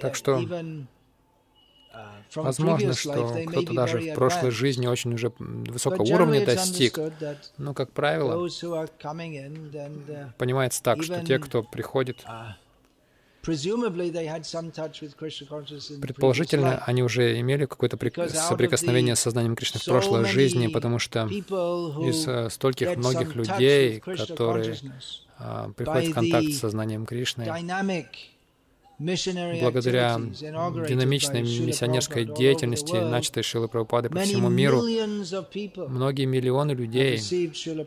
[0.00, 0.86] Так что uh,
[2.34, 6.98] Возможно, что кто-то даже в прошлой жизни очень уже высокого уровня достиг,
[7.58, 12.54] но, как правило, uh, понимается так, что те, кто приходит, uh,
[16.00, 22.26] Предположительно, они уже имели какое-то соприкосновение с сознанием Кришны в прошлой жизни, потому что из
[22.26, 24.76] э, стольких многих людей, которые
[25.38, 27.44] а, приходят в контакт с сознанием Кришны,
[28.98, 34.82] благодаря динамичной миссионерской деятельности, начатой Шилы Прабхупады по всему миру,
[35.88, 37.18] многие миллионы людей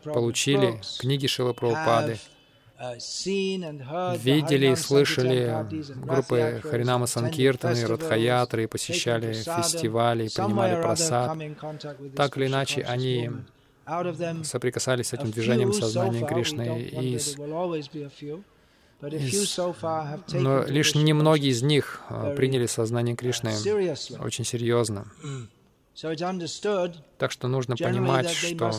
[0.04, 2.18] получили книги Шилы Прабхупады,
[2.78, 5.66] видели и слышали
[5.96, 11.36] группы Харинама Санкиртаны, Радхаятры, посещали фестивали, принимали просад.
[12.14, 13.30] Так или иначе, они
[14.44, 16.82] соприкасались с этим движением сознания Кришны.
[16.82, 17.36] И из...
[20.32, 23.52] Но лишь немногие из них а, приняли сознание Кришны
[24.20, 25.06] очень серьезно.
[27.18, 28.70] Так что нужно понимать, что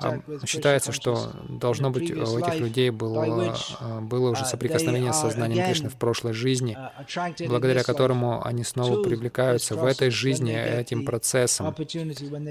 [0.00, 5.20] а, считается, что должно быть у этих людей было, а, было уже uh, соприкосновение с
[5.20, 11.04] сознанием Кришны в прошлой жизни, uh, благодаря которому они снова привлекаются в этой жизни этим
[11.04, 11.74] процессом,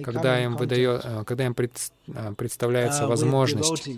[0.03, 1.71] когда им, выдает, э, когда им пред,
[2.07, 3.89] э, представляется uh, возможность,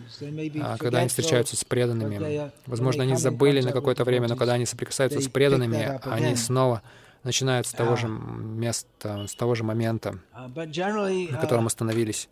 [0.62, 2.52] а, когда они встречаются с преданными.
[2.68, 6.84] Возможно, они забыли на какое-то время, но когда они соприкасаются с преданными, они снова
[7.24, 12.30] начинают с того же места, с того же момента, uh, на котором uh, остановились.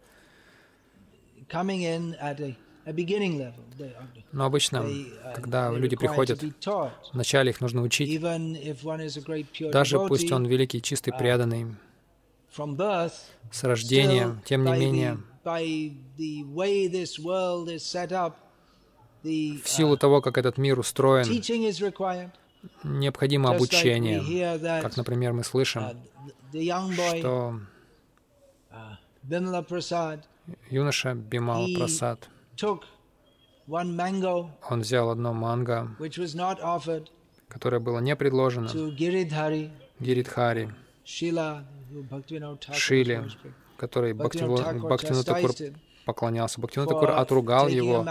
[4.32, 6.44] Но обычно, uh, когда люди приходят,
[7.14, 8.22] вначале их нужно учить,
[9.72, 11.76] даже пусть он великий, чистый, преданный,
[13.52, 15.18] с рождения, тем не менее,
[19.24, 21.26] в силу того, как этот мир устроен,
[22.84, 24.60] необходимо обучение.
[24.82, 25.84] Как, например, мы слышим,
[26.54, 27.60] uh, что
[28.72, 30.24] uh,
[30.70, 32.30] юноша Бимал Прасад,
[33.68, 35.96] он взял одно манго,
[37.48, 38.68] которое было не предложено
[40.00, 40.74] Гиридхари,
[42.74, 43.30] Шиле,
[43.78, 45.52] который Бхактивину Такур
[46.06, 46.60] поклонялся.
[46.60, 48.06] Бхактивину Такур отругал его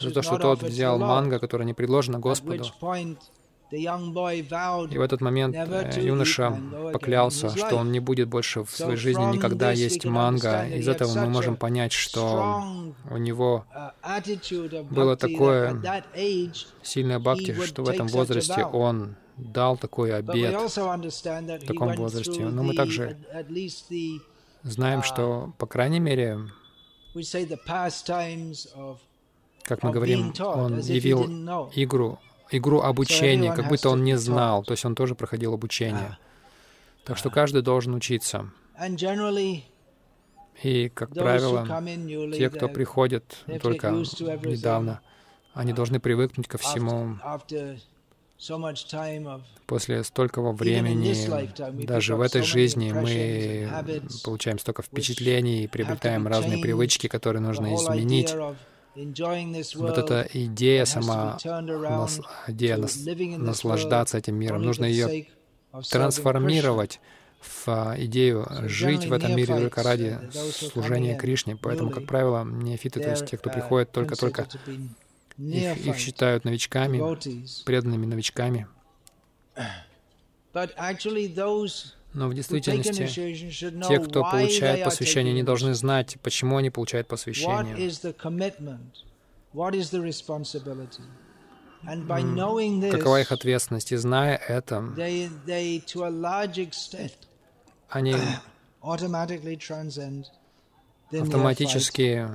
[0.00, 2.64] за то, что тот взял манго, которое не предложено Господу.
[3.72, 6.60] И в этот момент э, юноша
[6.92, 10.66] поклялся, что он не будет больше в своей жизни никогда есть манго.
[10.68, 16.04] Из этого мы можем понять, что у него uh, было такое
[16.82, 22.44] сильное бхакти, что в этом возрасте он дал такой обед в таком возрасте.
[22.44, 23.16] Но мы также
[24.64, 26.40] знаем, uh, что, по крайней мере,
[29.62, 31.24] как мы говорим, он явил
[31.74, 32.18] игру
[32.58, 36.18] игру обучения, как будто он не знал, то есть он тоже проходил обучение.
[37.04, 38.50] Так что каждый должен учиться.
[40.62, 41.66] И, как правило,
[42.32, 43.24] те, кто приходят
[43.60, 45.00] только недавно,
[45.54, 47.18] они должны привыкнуть ко всему.
[49.66, 53.70] После столького времени, даже в этой жизни, мы
[54.24, 58.34] получаем столько впечатлений и приобретаем разные привычки, которые нужно изменить.
[58.94, 62.98] Вот эта идея сама, нас, идея нас,
[63.38, 65.26] наслаждаться этим миром, нужно ее
[65.90, 67.00] трансформировать
[67.40, 71.56] в а, идею жить в этом мире только ради служения Кришне.
[71.56, 74.46] Поэтому, как правило, неофиты, то есть те, кто приходит только-только,
[75.38, 77.00] их, их считают новичками,
[77.64, 78.68] преданными новичками.
[82.14, 83.06] Но в действительности
[83.88, 87.76] те, кто получает посвящение, не должны знать, почему они получают посвящение.
[92.90, 93.92] Какова их ответственность?
[93.92, 94.84] И зная это,
[97.88, 98.14] они
[101.12, 102.28] автоматически,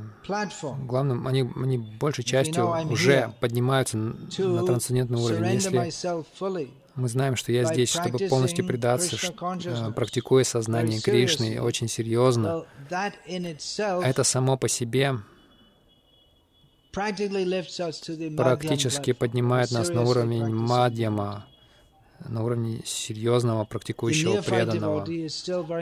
[0.85, 5.53] главным, они, они большей частью уже поднимаются на трансцендентный уровень.
[5.53, 5.91] Если
[6.97, 12.65] мы знаем, что я здесь, чтобы полностью предаться, э, практикуя сознание Кришны очень серьезно,
[13.79, 15.19] это само по себе
[18.35, 21.45] практически поднимает нас на уровень мадьяма,
[22.27, 25.05] на уровне серьезного практикующего преданного.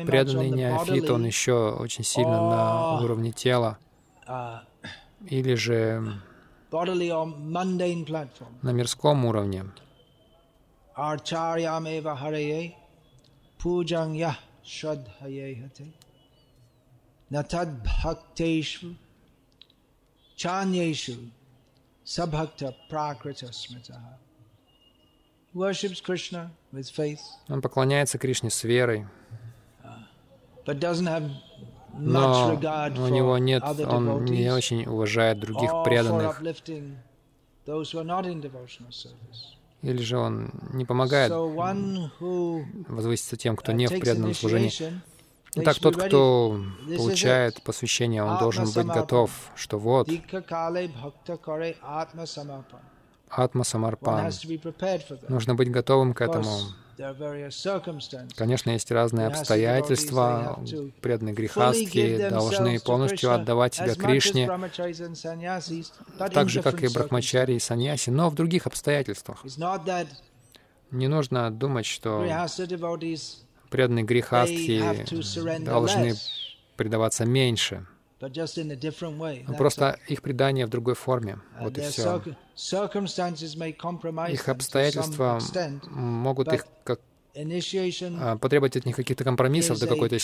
[0.05, 3.78] Преданный неофит, он еще очень сильно на уровне тела,
[4.28, 4.59] uh,
[5.30, 6.20] или же
[8.61, 9.66] на мирском уровне.
[20.37, 21.31] Chanyeshu
[22.03, 24.19] sabhakta prakrita smritaha.
[27.47, 29.07] Он поклоняется Кришне с верой,
[31.97, 32.59] но
[32.97, 36.41] у него нет, он не очень уважает других преданных,
[39.86, 41.31] или же он не помогает
[42.89, 44.71] возвыситься тем, кто не в преданном служении.
[45.57, 46.59] Итак, тот, кто
[46.97, 50.09] получает посвящение, он должен быть готов, что вот,
[53.29, 54.31] Атма Самарпан.
[55.29, 56.59] Нужно быть готовым к этому.
[58.35, 60.59] Конечно, есть разные обстоятельства.
[61.01, 64.49] Преданные грехастки должны полностью отдавать себя Кришне,
[66.17, 69.43] так же, как и брахмачари и саньяси, но в других обстоятельствах.
[70.91, 72.25] Не нужно думать, что
[73.69, 76.13] преданные грехастки должны
[76.77, 77.85] предаваться меньше.
[79.47, 81.39] Но просто их предание в другой форме.
[81.59, 82.21] Вот и все.
[84.30, 85.39] Их обстоятельства
[85.89, 86.99] могут их как
[87.38, 90.17] а, потребовать от них каких-то компромиссов до какой-то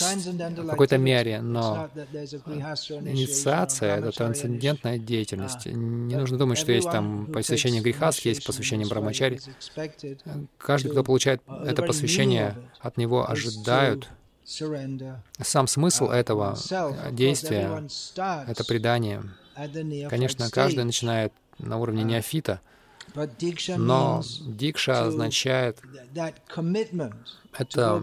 [0.66, 5.66] какой-то мере, но инициация— это трансцендентная деятельность.
[5.66, 9.40] Не нужно думать, что есть там посвящение греха, есть посвящение брамачари.
[10.56, 14.08] Каждый, кто получает это посвящение, от него ожидают
[15.40, 16.56] сам смысл этого
[17.12, 17.84] действия—
[18.48, 19.22] это предание.
[20.08, 22.60] Конечно, каждый начинает на уровне неофита,
[23.76, 25.78] но дикша означает
[27.58, 28.02] это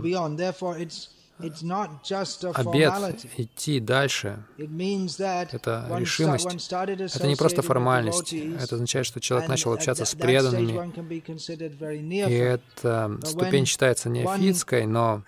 [2.53, 4.43] обед идти дальше.
[4.57, 6.71] Это решимость.
[6.71, 8.33] Это не просто формальность.
[8.33, 10.73] Это означает, что человек начал общаться с преданными.
[12.29, 15.23] И эта ступень считается неофитской, но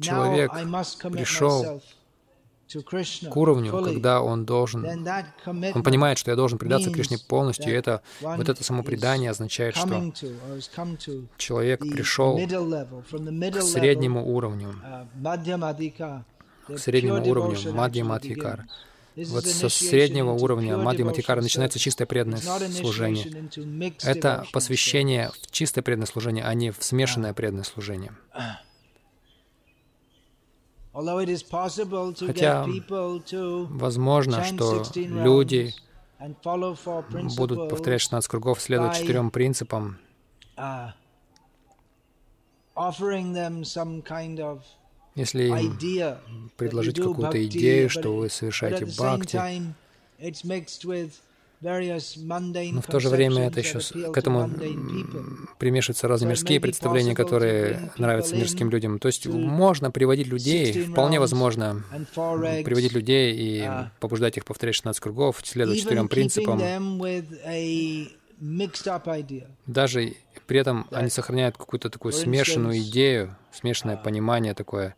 [0.00, 0.52] человек
[1.10, 1.82] пришел
[3.30, 4.84] к уровню, когда он должен,
[5.46, 9.76] он понимает, что я должен предаться Кришне полностью, и это, вот это само предание означает,
[9.76, 10.12] что
[11.36, 16.22] человек пришел к среднему уровню, uh,
[16.66, 18.66] к среднему уровню Мадьямадхикар.
[19.16, 23.50] Вот со среднего уровня Мадьямадхикара начинается чистое преданное служение.
[24.02, 28.12] Это посвящение в чистое преданное служение, а не в смешанное преданное служение.
[30.92, 32.66] Хотя
[33.70, 35.74] возможно, что люди
[37.36, 39.98] будут повторять 16 кругов, следовать четырем принципам,
[40.56, 40.92] uh,
[45.14, 49.38] если им предложить какую-то идею, что вы совершаете бхакти,
[51.62, 54.50] но в то же время это еще к этому
[55.58, 58.98] примешиваются разные мирские представления, которые нравятся мирским людям.
[58.98, 61.84] То есть можно приводить людей, вполне возможно
[62.14, 66.60] приводить людей и uh, побуждать их повторять 16 кругов, следовать четырем принципам.
[69.66, 70.14] Даже
[70.46, 74.96] при этом они сохраняют какую-то такую смешанную идею, смешанное uh, понимание такое.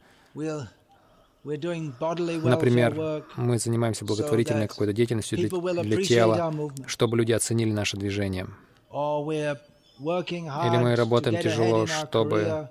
[1.44, 6.52] Например, мы занимаемся благотворительной какой-то деятельностью для, для тела,
[6.86, 8.46] чтобы люди оценили наше движение.
[8.90, 12.70] Или мы работаем тяжело, чтобы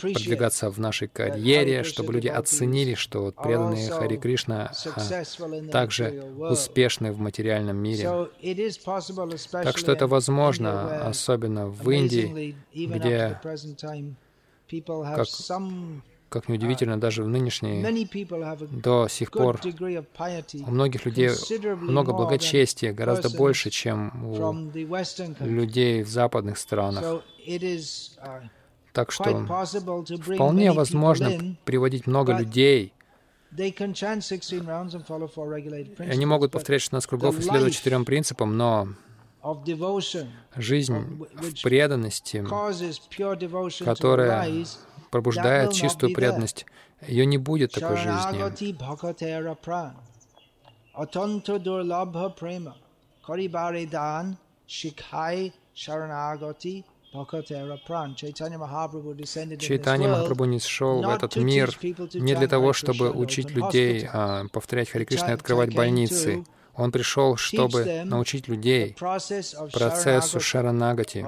[0.00, 7.18] продвигаться в нашей карьере, чтобы люди оценили, что преданные Хари Кришна а, также успешны в
[7.18, 8.28] материальном мире.
[9.52, 13.40] Так что это возможно, особенно в Индии, где,
[14.72, 15.26] как
[16.30, 17.84] как неудивительно, даже в нынешние,
[18.70, 19.60] до сих пор
[20.66, 21.30] у многих людей
[21.76, 24.70] много благочестия, гораздо больше, чем у
[25.44, 27.22] людей в западных странах.
[28.92, 29.46] Так что
[30.34, 32.94] вполне возможно приводить много людей,
[35.98, 38.88] они могут повторять 16 кругов и следовать четырем принципам, но
[40.54, 42.44] жизнь в преданности,
[43.84, 44.64] которая
[45.10, 46.66] пробуждает чистую преданность,
[47.06, 48.38] ее не будет такой жизни.
[59.58, 61.76] Чайтанья Махапрабху не шел в этот мир
[62.14, 66.44] не для того, чтобы учить людей а, повторять Хари Кришна и открывать больницы.
[66.80, 71.26] Он пришел, чтобы научить людей процессу Шаранагати,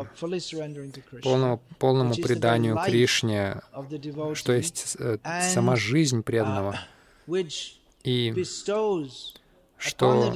[1.22, 3.60] полному, полному преданию Кришне,
[4.32, 5.18] что есть э,
[5.52, 6.80] сама жизнь преданного,
[8.02, 8.34] и
[9.76, 10.32] что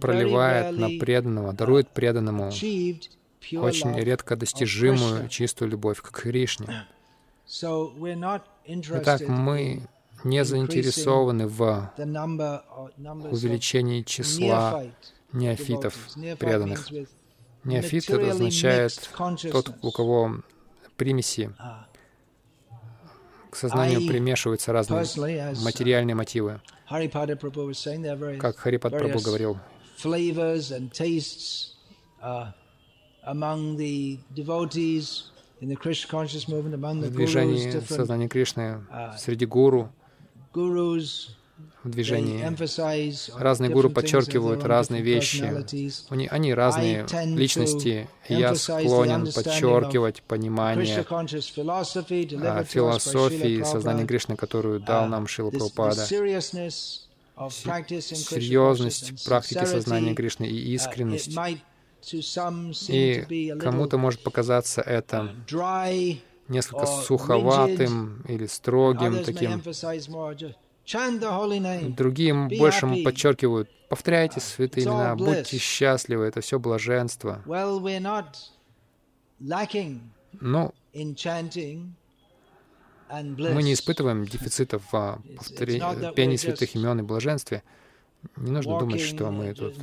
[0.00, 6.86] проливает на преданного, дарует преданному очень редко достижимую чистую любовь к Кришне.
[8.66, 9.82] Итак, мы
[10.24, 11.92] не заинтересованы в
[13.30, 14.84] увеличении числа
[15.32, 15.96] неофитов,
[16.38, 16.88] преданных.
[17.64, 19.10] Неофит это означает
[19.52, 20.42] тот, у кого
[20.96, 21.50] примеси
[23.50, 26.60] к сознанию примешиваются разные материальные мотивы.
[28.38, 29.58] Как Харипад Прабhu говорил,
[37.06, 38.84] в движении сознания Кришны
[39.16, 39.92] среди гуру
[41.84, 42.42] в движении.
[43.38, 45.44] Разные гуру подчеркивают разные вещи.
[46.10, 48.08] Они, они разные личности.
[48.28, 56.04] Я склонен подчеркивать понимание а, философии сознания Кришны, которую дал нам Шила Прабхупада.
[56.06, 57.10] Серьезность
[59.26, 61.36] практики сознания Кришны и искренность.
[62.88, 65.34] И кому-то может показаться это
[66.52, 69.62] несколько суховатым или строгим таким.
[71.94, 77.42] Другие больше подчеркивают, повторяйте святые имена, будьте счастливы, это все блаженство.
[80.40, 80.72] Ну,
[83.10, 87.62] мы не испытываем дефицитов в повторении, пении святых имен и блаженстве.
[88.36, 89.74] Не нужно думать, что мы тут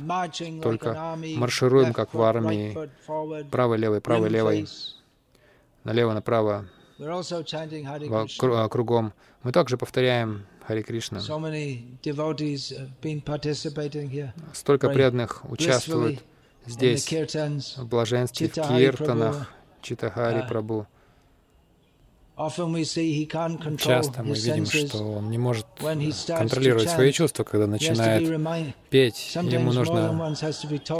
[0.62, 2.90] только маршируем, как в армии,
[3.50, 4.66] правой-левой, правой-левой,
[5.84, 6.66] налево-направо,
[8.68, 9.12] кругом.
[9.42, 11.20] Мы также повторяем Хари Кришна.
[14.52, 16.20] Столько преданных участвуют
[16.66, 17.08] здесь,
[17.76, 19.50] в блаженстве, в киртанах,
[19.82, 20.86] Читахари Прабhu.
[23.78, 28.42] Часто мы видим, что он не может контролировать свои чувства, когда начинает
[28.88, 29.34] петь.
[29.34, 30.34] Ему нужно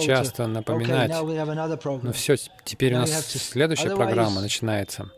[0.00, 1.10] часто напоминать.
[2.02, 5.10] Но все, теперь у нас следующая программа начинается.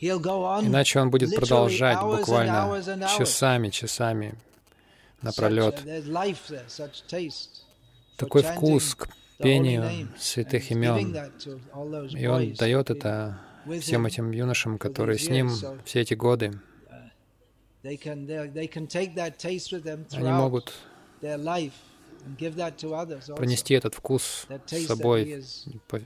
[0.00, 2.82] Иначе он будет продолжать буквально
[3.16, 4.34] часами, часами
[5.22, 5.82] напролет.
[8.16, 9.08] Такой вкус к
[9.38, 11.16] пению святых имен.
[12.10, 13.40] И он дает это
[13.80, 15.50] всем этим юношам, которые с ним
[15.84, 16.60] все эти годы.
[20.12, 20.72] Они могут
[23.36, 25.42] пронести этот вкус с собой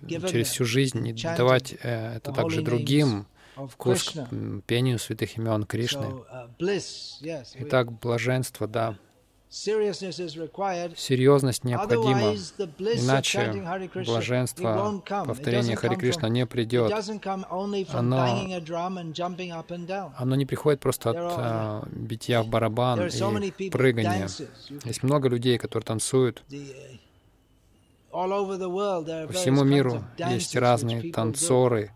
[0.09, 3.27] через всю жизнь и давать э, это также другим,
[3.69, 4.29] вкус к
[4.67, 6.07] пению святых имен Кришны.
[6.59, 8.97] Uh, Итак, блаженство, да,
[10.97, 13.53] Серьезность необходима, иначе
[14.05, 16.93] блаженство, повторение Хари Кришна не придет.
[17.93, 18.51] Оно,
[20.17, 24.29] оно не приходит просто от а, битья в барабан и прыгания.
[24.85, 26.43] Есть много людей, которые танцуют.
[28.11, 31.93] По всему миру есть разные танцоры,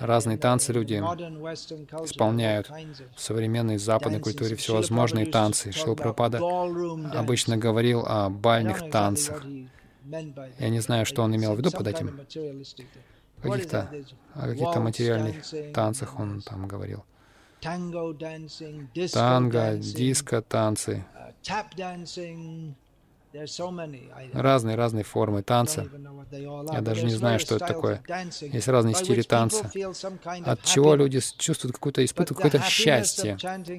[0.00, 0.94] Разные танцы люди
[2.04, 2.70] исполняют
[3.14, 5.72] в современной западной культуре всевозможные танцы.
[5.72, 6.40] Шилпрапада
[7.14, 9.44] обычно говорил о бальных танцах.
[10.58, 12.20] Я не знаю, что он имел в виду под этим.
[13.42, 13.90] Каких-то,
[14.34, 17.04] о каких-то материальных танцах он там говорил.
[19.12, 21.04] Танго, диско-танцы,
[21.42, 22.74] Разные,
[24.32, 25.88] разные формы танца.
[26.72, 28.02] Я даже не знаю, что это такое.
[28.40, 29.70] Есть разные стили танца.
[30.44, 33.36] От чего люди чувствуют какое-то, испытывают какое-то счастье.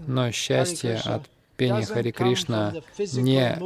[0.07, 1.23] Но счастье от
[1.57, 3.57] пения Хари Кришна не,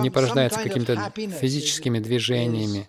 [0.00, 2.86] не порождается какими-то физическими движениями.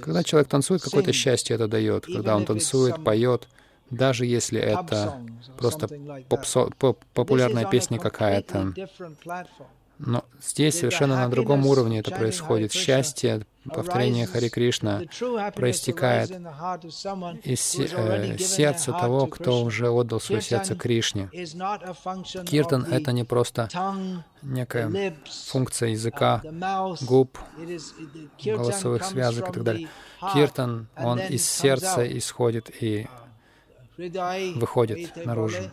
[0.00, 2.06] Когда человек танцует, какое-то счастье это дает.
[2.06, 3.48] Когда он танцует, поет,
[3.90, 5.20] даже если это
[5.58, 5.88] просто
[6.28, 8.74] поп, популярная песня какая-то.
[9.98, 12.72] Но здесь совершенно на другом уровне это происходит.
[12.72, 15.02] Счастье, повторение Хари Кришна
[15.54, 16.30] проистекает
[17.44, 21.28] из э, сердца того, кто уже отдал свое сердце Кришне.
[22.46, 23.68] Киртан— это не просто
[24.42, 25.14] некая
[25.46, 26.42] функция языка,
[27.02, 27.38] губ,
[28.44, 29.88] голосовых связок и так далее.
[30.34, 33.06] Киртан, он из сердца исходит и
[34.56, 35.70] выходит наружу.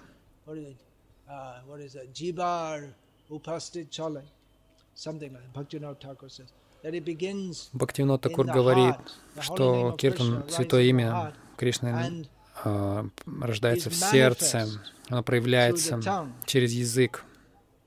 [7.73, 8.95] Бхактивинод Такур говорит,
[9.41, 12.25] что Киртан, Святое Имя Кришны,
[12.63, 13.03] э,
[13.41, 14.67] рождается в сердце,
[15.09, 15.99] оно проявляется
[16.45, 17.25] через язык.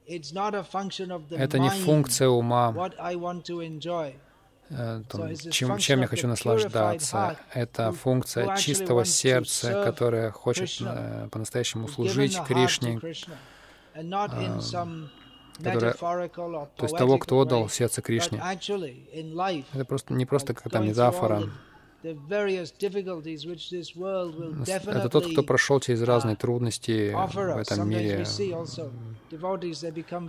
[0.06, 2.90] Это не функция ума,
[4.72, 5.02] э,
[5.50, 7.36] чем, чем я хочу наслаждаться.
[7.52, 13.00] Это функция чистого сердца, которое хочет э, по-настоящему служить Кришне,
[15.58, 18.42] которая, то есть того, кто отдал сердце Кришне.
[19.72, 21.42] Это просто не просто какая-то метафора.
[24.66, 28.24] Это тот, кто прошел через разные трудности в этом мире.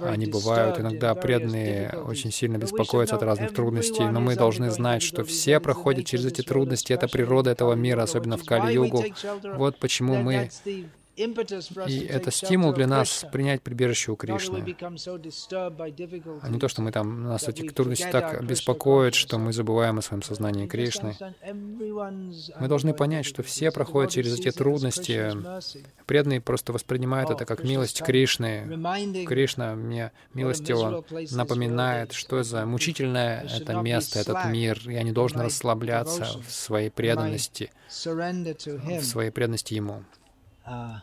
[0.04, 5.24] Они бывают, иногда преданные очень сильно беспокоятся от разных трудностей, но мы должны знать, что
[5.24, 9.04] все проходят через эти трудности, это природа этого мира, особенно в Кали-югу.
[9.56, 10.50] Вот почему мы
[11.16, 14.64] и это стимул для нас принять прибежище у Кришны.
[16.42, 20.02] А не то, что мы там, нас эти трудности так беспокоят, что мы забываем о
[20.02, 21.16] своем сознании Кришны.
[21.54, 25.32] Мы должны понять, что все проходят через эти трудности.
[26.06, 28.66] Преданные просто воспринимают это как милость Кришны.
[29.28, 34.80] Кришна мне милостиво напоминает, что за мучительное это место, этот мир.
[34.86, 40.04] Я не должен расслабляться в своей преданности, в своей преданности Ему.
[40.66, 41.00] Uh,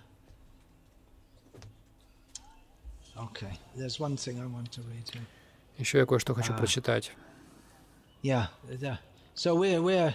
[3.17, 3.53] okay.
[3.77, 5.23] There's one thing I want to read here.
[5.79, 7.13] Еще я кое-что хочу uh, прочитать.
[8.23, 8.49] Yeah,
[8.81, 8.99] yeah.
[9.35, 10.15] So we're we're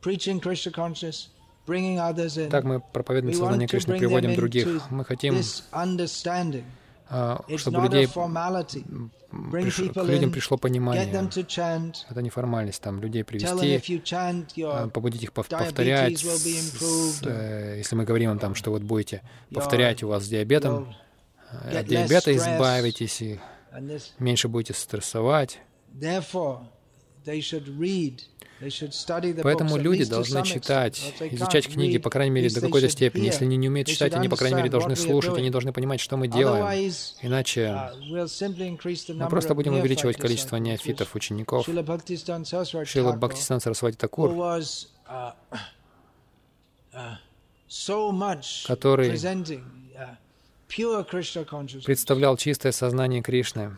[0.00, 1.28] preaching Krishna consciousness,
[1.66, 2.50] bringing others in.
[2.50, 4.90] Так мы проповедуем сознание Кришны, приводим других.
[4.90, 5.36] Мы хотим
[5.72, 5.84] а,
[7.56, 11.04] чтобы людей, к людям пришло понимание.
[12.08, 13.46] Это не формальность, там, людей привести,
[14.64, 16.24] а, побудить их повторять.
[17.24, 20.94] Э, если мы говорим им там, что вот будете повторять, у вас с диабетом,
[21.50, 23.40] от диабета избавитесь, и
[24.18, 25.60] меньше будете стрессовать.
[29.42, 33.26] Поэтому люди должны читать, изучать книги, по крайней мере, до какой-то степени.
[33.26, 36.16] Если они не умеют читать, они, по крайней мере, должны слушать, они должны понимать, что
[36.16, 36.64] мы делаем.
[37.22, 41.66] Иначе uh, мы просто будем увеличивать количество неофитов, учеников.
[41.66, 45.32] Шила Бхактистан Сарасвати Такур, uh,
[46.92, 47.16] uh,
[48.66, 49.10] который
[51.84, 53.76] представлял чистое сознание Кришны,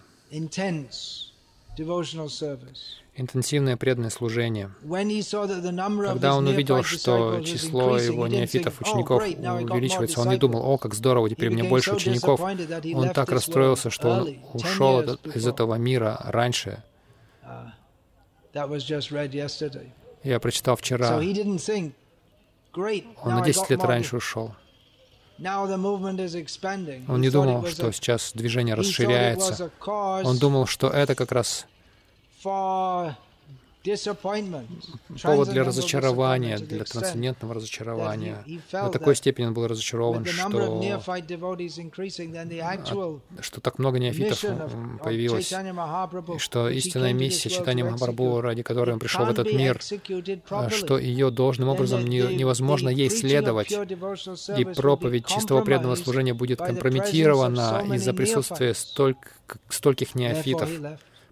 [3.14, 4.70] интенсивное преданное служение.
[4.82, 10.94] Когда он увидел, что число его неофитов, oh, учеников увеличивается, он не думал, о, как
[10.94, 12.40] здорово, теперь у меня больше учеников.
[12.40, 16.82] Он так расстроился, что он ушел из этого мира раньше.
[17.42, 17.70] Uh,
[20.22, 21.16] Я прочитал вчера.
[21.16, 21.34] Он
[23.24, 24.54] на 10 лет раньше ушел.
[27.08, 29.70] Он не думал, что сейчас движение расширяется.
[29.86, 31.66] Он думал, что это как раз
[35.22, 38.44] повод для разочарования, для трансцендентного разочарования.
[38.72, 40.80] До такой степени он был разочарован, что,
[43.40, 44.44] что так много неофитов
[45.02, 49.80] появилось, и что истинная миссия Читания Махапрабху, ради которой он пришел в этот мир,
[50.50, 57.82] а, что ее должным образом невозможно ей следовать, и проповедь чистого преданного служения будет компрометирована
[57.94, 59.16] из-за присутствия столь,
[59.68, 60.68] стольких неофитов.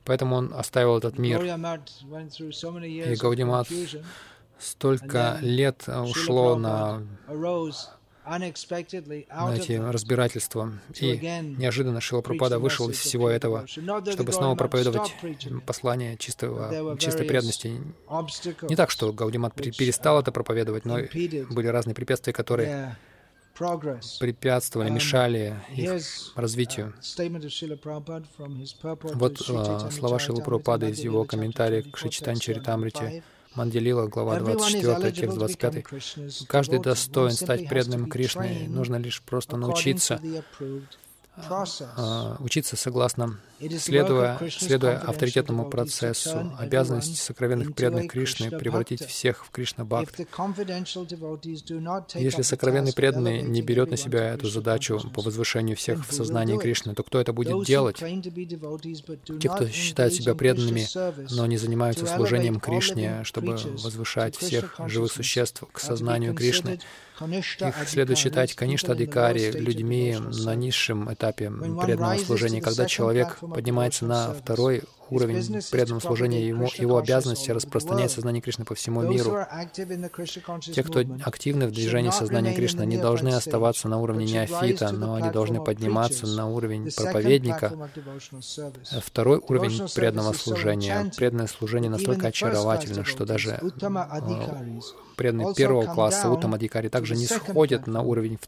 [0.05, 1.43] Поэтому он оставил этот мир.
[1.43, 3.69] И Гаудимат
[4.59, 7.03] столько лет ушло на,
[8.29, 8.45] на
[9.55, 10.73] эти разбирательства.
[11.01, 11.17] И
[11.59, 15.15] неожиданно Шила Пропада вышел из всего этого, чтобы снова проповедовать
[15.65, 17.81] послание чистого, чистой преданности.
[18.63, 20.99] Не так, что Гаудимат перестал это проповедовать, но
[21.51, 22.97] были разные препятствия, которые
[24.21, 26.03] препятствовали, мешали их
[26.35, 26.95] развитию.
[29.15, 33.23] Вот а, слова Шилы Прабхупады из его комментария к Шичитан Чаритамрите,
[33.55, 35.85] Манделила, глава 24, текст 25.
[36.47, 40.21] «Каждый достоин стать преданным Кришне, нужно лишь просто научиться
[42.41, 43.39] учиться согласно,
[43.78, 50.26] следуя, следуя авторитетному процессу, обязанность сокровенных преданных Кришны превратить всех в Кришна Бхакти.
[52.14, 56.95] Если сокровенный преданный не берет на себя эту задачу по возвышению всех в сознании Кришны,
[56.95, 57.97] то кто это будет делать?
[57.97, 60.86] Те, кто считают себя преданными,
[61.34, 66.80] но не занимаются служением Кришне, чтобы возвышать всех живых существ к сознанию Кришны,
[67.21, 72.61] их следует считать Каништадикари людьми на низшем этапе преданного служения.
[72.61, 78.75] Когда человек поднимается на второй уровень преданного служения, ему, его обязанности распространять сознание Кришны по
[78.75, 79.39] всему миру.
[80.61, 85.31] Те, кто активны в движении сознания Кришны, не должны оставаться на уровне неофита, но они
[85.31, 87.73] должны подниматься на уровень проповедника.
[89.03, 91.11] Второй уровень преданного служения.
[91.17, 93.61] Преданное служение настолько очаровательно, что даже
[95.17, 98.39] преданные первого класса Утамадикари также не сходят на уровень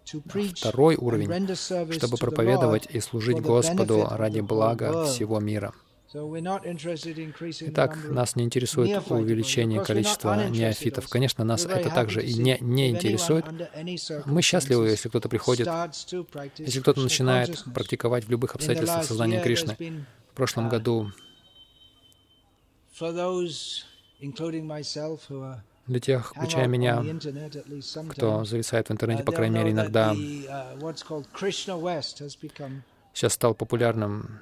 [0.57, 1.55] второй уровень,
[1.93, 5.73] чтобы проповедовать и служить Господу ради блага всего мира.
[6.13, 11.09] Итак, нас не интересует увеличение количества неофитов.
[11.09, 13.45] Конечно, нас это также и не, не интересует.
[14.27, 15.69] Мы счастливы, если кто-то приходит,
[16.59, 19.77] если кто-то начинает практиковать в любых обстоятельствах сознания Кришны.
[20.33, 21.13] В прошлом uh, году
[25.87, 27.05] для тех, включая меня,
[28.11, 30.15] кто зависает в интернете, по крайней мере, иногда,
[33.13, 34.41] сейчас стал популярным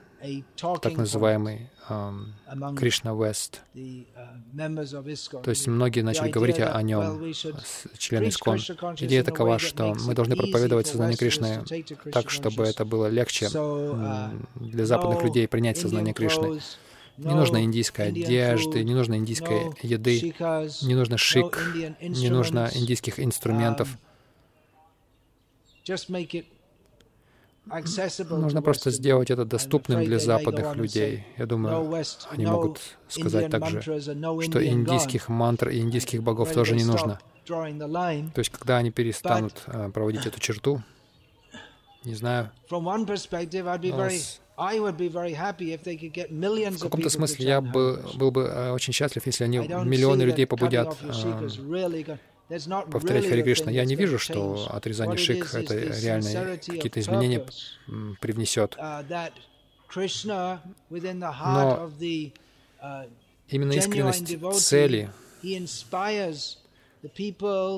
[0.80, 1.70] так называемый
[2.76, 3.62] Кришна Вест.
[5.42, 7.32] То есть многие начали говорить о нем,
[7.96, 8.58] члены Искон.
[8.98, 11.64] Идея такова, что мы должны проповедовать сознание Кришны
[12.12, 16.60] так, чтобы это было легче для западных людей принять сознание Кришны.
[17.16, 20.34] Не нужно индийской одежды, не нужно индийской еды,
[20.82, 21.58] не нужно шик,
[22.00, 23.88] не нужно индийских инструментов.
[28.30, 31.24] Нужно просто сделать это доступным для западных людей.
[31.36, 37.18] Я думаю, они могут сказать также, что индийских мантр и индийских богов тоже не нужно.
[37.46, 40.82] То есть, когда они перестанут э, проводить эту черту,
[42.04, 42.68] не знаю, в
[46.80, 50.96] каком-то смысле я бы, был бы э, очень счастлив, если они миллионы людей побудят
[52.90, 53.70] повторять Хари Кришна.
[53.70, 57.44] Я не вижу, что отрезание шик— это реально какие-то изменения
[58.20, 58.76] привнесет.
[58.76, 59.04] Uh,
[59.94, 61.90] Но
[62.80, 63.10] uh,
[63.48, 65.10] именно искренность цели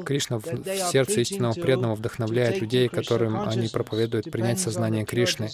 [0.05, 0.45] Кришна в
[0.91, 5.51] сердце истинного преданного вдохновляет людей, которым они проповедуют принять сознание Кришны.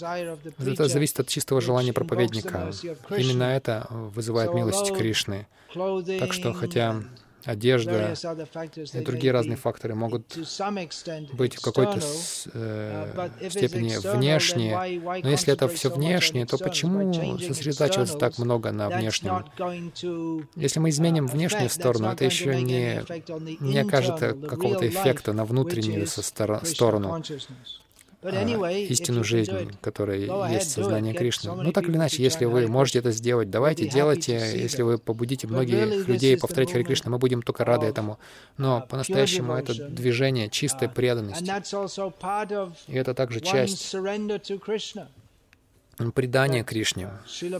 [0.58, 2.70] Это зависит от чистого желания проповедника.
[3.16, 5.46] Именно это вызывает милость Кришны.
[5.74, 7.02] Так что, хотя
[7.47, 8.14] одежда
[8.92, 10.36] и другие разные факторы могут
[11.32, 12.01] быть в какой-то
[12.55, 15.01] э, степени внешние.
[15.22, 19.44] Но если это все внешнее, то почему сосредотачиваться так много на внешнем?
[20.57, 23.03] Если мы изменим внешнюю сторону, это еще не,
[23.61, 27.22] не окажет какого-то эффекта на внутреннюю сторону.
[28.22, 31.54] А, истину жизни, которая есть сознание Кришны.
[31.54, 34.34] Ну, так или иначе, если вы можете это сделать, давайте, делайте.
[34.54, 38.18] Если вы побудите многих людей повторять Хари Кришна, мы будем только рады этому.
[38.56, 41.44] Но uh, по-настоящему это движение чистой uh, преданности.
[42.88, 43.94] И это также часть
[46.14, 47.10] предания Кришне.
[47.26, 47.58] Шила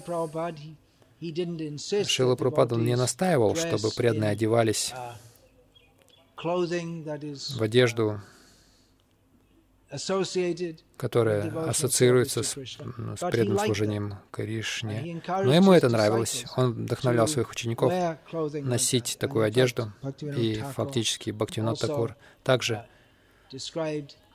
[2.37, 5.15] Прабхупада не настаивал, чтобы преданные одевались uh,
[7.57, 8.21] в одежду,
[10.97, 15.23] которая ассоциируется с, с преданным служением Кришне.
[15.27, 16.45] Но ему это нравилось.
[16.57, 17.93] Он вдохновлял своих учеников
[18.33, 22.85] носить такую одежду, и фактически Бхактивинод Такур также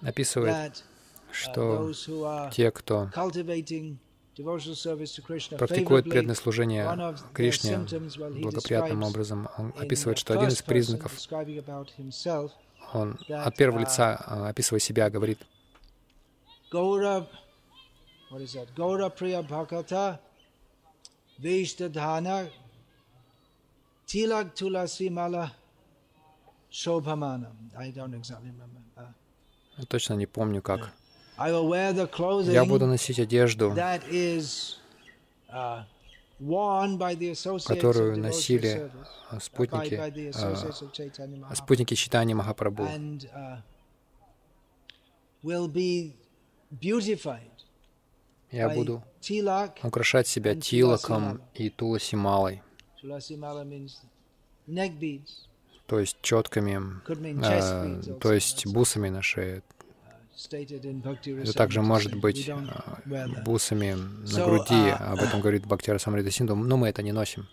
[0.01, 0.83] описывает,
[1.31, 1.91] что
[2.53, 3.09] те, кто
[5.57, 7.79] практикует преданное служение Кришне
[8.41, 11.11] благоприятным образом, он описывает, что один из признаков
[12.93, 15.39] он от первого uh, лица, а, описывая себя, говорит,
[16.71, 17.27] Gaurav,
[18.31, 18.67] what is that?
[18.75, 20.19] Gaura Priya Bhakata,
[21.39, 22.49] Vishtadhana,
[24.07, 25.51] Tilak Tulasi Mala,
[26.71, 27.51] Shobhamana.
[27.77, 28.81] I don't exactly remember.
[28.97, 29.13] Uh,
[29.77, 30.91] Я точно не помню, как.
[31.37, 33.73] Я буду носить одежду,
[37.65, 38.91] которую носили
[39.29, 39.95] а, спутники,
[41.43, 42.83] а, спутники читания Махапрабху.
[42.83, 43.57] Uh,
[48.51, 49.03] Я буду
[49.83, 52.61] украшать себя тилаком и туласималой,
[55.91, 56.79] то есть четками,
[57.43, 59.61] э, то есть бусами на шее,
[60.37, 62.99] Это также может быть а,
[63.43, 67.47] бусами на груди, об этом говорит Бхактира Самрита Синду, но мы это не носим.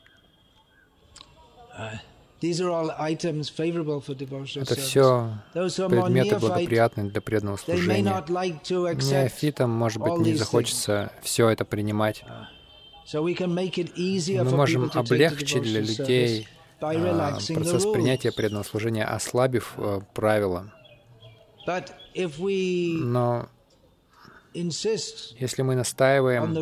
[4.61, 5.33] Это все
[5.89, 8.25] предметы благоприятные для преданного служения.
[9.23, 12.25] Неофитам, может быть, не захочется все это принимать.
[13.13, 16.49] Мы можем облегчить для людей
[16.81, 20.73] а, процесс принятия преданного служения, ослабив э, правила.
[23.01, 23.49] Но
[25.35, 26.55] если мы настаиваем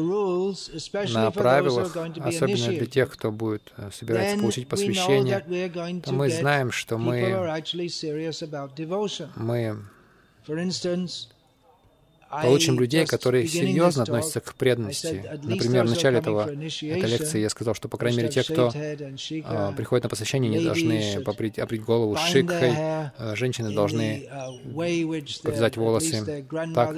[1.12, 5.40] на правилах, особенно для тех, кто будет э, собираться получить посвящение,
[6.00, 7.50] то мы знаем, что мы,
[9.36, 9.76] мы
[12.30, 15.24] получим людей, которые серьезно относятся к преданности.
[15.42, 18.72] Например, в начале этого, этой лекции я сказал, что, по крайней мере, те, кто
[19.44, 24.28] а, приходит на посвящение, не должны поприть, оприть голову шикхой, а, женщины должны
[25.42, 26.96] повязать волосы так,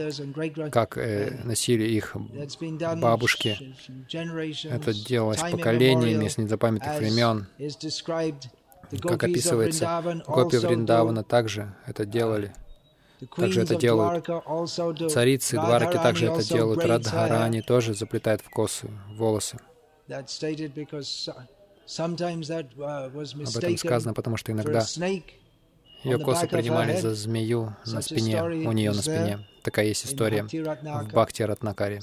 [0.72, 2.16] как э, носили их
[2.97, 3.59] бабушки.
[4.64, 7.47] Это делалось поколениями с незапамятных времен.
[9.03, 12.53] Как описывается, гопи Вриндавана также это делали.
[13.37, 14.25] Также это делают
[15.11, 19.59] царицы Двараки, также это делают Радхарани, тоже заплетают в косы волосы.
[20.09, 21.45] Uh,
[21.89, 24.85] Об этом сказано, потому что иногда
[26.05, 29.47] ее косы принимали за змею на спине, у нее на спине.
[29.62, 32.01] Такая есть история в Бхакти Ратнакаре.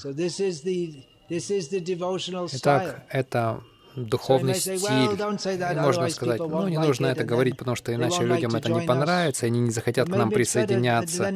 [2.51, 3.63] Итак, это
[3.95, 5.79] духовный стиль.
[5.79, 9.49] Можно сказать, ну, не нужно это говорить, потому что иначе людям это не понравится, и
[9.49, 11.31] они не захотят к нам присоединяться.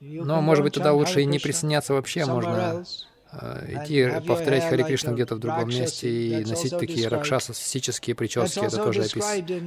[0.00, 2.84] Но, может быть, туда лучше и не присоединяться вообще, можно
[3.32, 8.64] э, идти повторять Хари Кришну где-то в другом месте и носить такие ракшасические прически.
[8.64, 9.04] Это тоже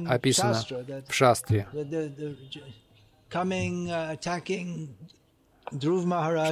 [0.06, 0.62] описано
[1.08, 1.66] в шастре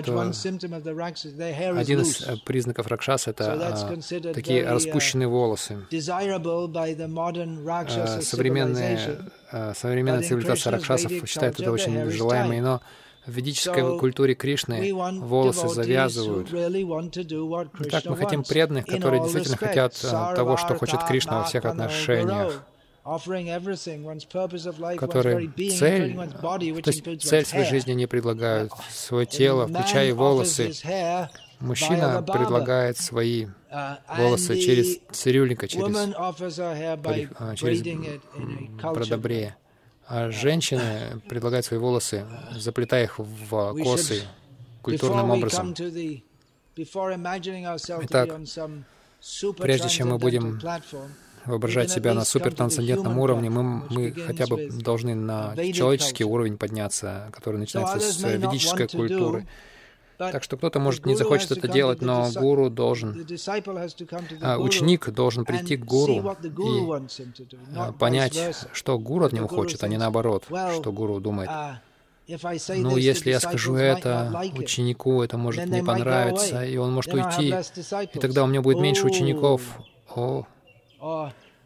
[0.00, 0.32] что
[1.80, 3.96] один из э, признаков ракшас— это а,
[4.32, 5.78] такие распущенные волосы.
[5.90, 5.96] А,
[8.22, 9.18] современные,
[9.50, 12.80] а, современная цивилизация ракшасов считает это очень желаемой, но
[13.26, 16.50] в ведической культуре Кришны волосы завязывают.
[17.80, 22.62] Итак, мы хотим преданных, которые действительно хотят того, что хочет Кришна во всех отношениях
[24.98, 30.72] которые цель, то есть цель своей жизни не предлагают, свое тело, включая волосы.
[31.60, 35.96] Мужчина предлагает свои uh, волосы через цирюльника, через,
[37.38, 37.80] а, через
[38.78, 39.56] продобрее.
[40.06, 44.22] А женщины предлагают свои волосы, заплетая их в косы
[44.82, 45.74] культурным образом.
[48.02, 48.28] Итак,
[49.58, 50.60] прежде чем мы будем
[51.46, 57.58] воображать себя на супертрансцендентном уровне, мы, мы хотя бы должны на человеческий уровень подняться, который
[57.58, 59.46] начинается с ведической культуры.
[60.18, 63.26] Так что кто-то, может, не захочет это делать, но гуру должен,
[64.40, 68.38] а, ученик должен прийти к гуру и а, понять,
[68.72, 71.50] что гуру от него хочет, а не наоборот, что гуру думает.
[72.28, 77.54] Ну, если я скажу это ученику, это может не понравиться, и он может уйти,
[78.14, 79.62] и тогда у меня будет меньше учеников.
[80.14, 80.46] О,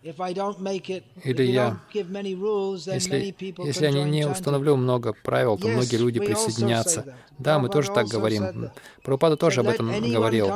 [0.02, 3.34] или я, если,
[3.66, 7.16] если я не установлю много правил, то многие люди присоединятся.
[7.38, 8.70] Да, мы тоже так говорим.
[9.02, 10.50] Прабхупада тоже об этом говорил.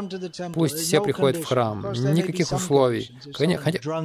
[0.54, 3.10] Пусть все приходят в храм, никаких условий.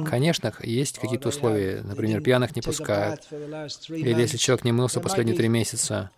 [0.06, 3.22] Конечно, есть какие-то условия, например, пьяных не пускают,
[3.88, 6.10] или если человек не мылся последние три месяца,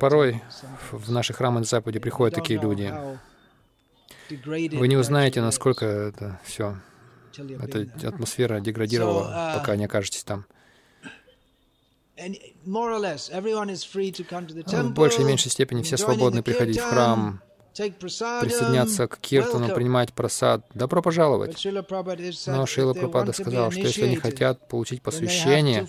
[0.00, 0.42] Порой
[0.90, 2.92] в наши храмы на Западе приходят такие люди.
[4.28, 6.76] Вы не узнаете, насколько это все,
[7.36, 10.46] эта атмосфера деградировала, uh, пока не окажетесь там.
[14.66, 17.42] В большей и меньшей степени все свободны приходить в храм,
[17.74, 20.64] присоединяться к киртану, принимать просад.
[20.74, 21.66] Добро пожаловать.
[22.46, 25.86] Но Шила Прабхупада сказал, что если они хотят получить посвящение,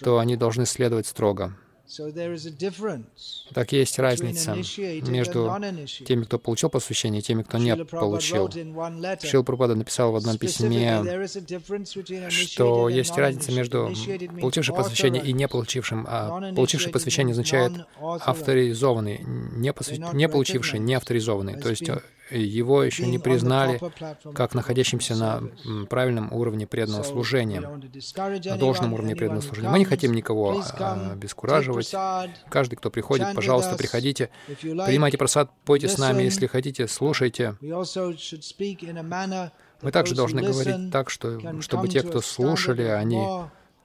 [0.00, 1.54] то они должны следовать строго.
[3.54, 4.54] Так есть разница
[5.10, 5.56] между
[6.06, 8.50] теми, кто получил посвящение, и теми, кто не получил.
[9.22, 11.02] Шил Прабхупада написал в одном письме,
[12.30, 13.92] что есть разница между
[14.40, 16.06] получившим посвящение и не получившим.
[16.08, 20.12] А получивший посвящение означает авторизованный, не, посвя...
[20.12, 21.60] не получивший не авторизованный.
[21.60, 21.88] То есть
[22.30, 23.80] его еще не признали
[24.34, 25.42] как находящимся на
[25.88, 29.70] правильном уровне преданного служения, на должном уровне преданного служения.
[29.70, 31.94] Мы не хотим никого а, обескураживать.
[32.48, 34.30] Каждый, кто приходит, пожалуйста, приходите,
[34.60, 37.56] принимайте просад, пойте с нами, если хотите, слушайте.
[39.80, 43.24] Мы также должны говорить так, что, чтобы те, кто слушали, они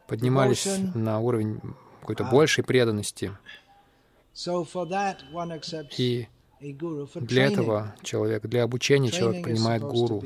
[0.08, 1.62] поднимались на уровень
[2.02, 3.32] какой-то большей преданности.
[5.98, 6.28] И
[7.16, 10.24] для этого человек, для обучения человек принимает гуру.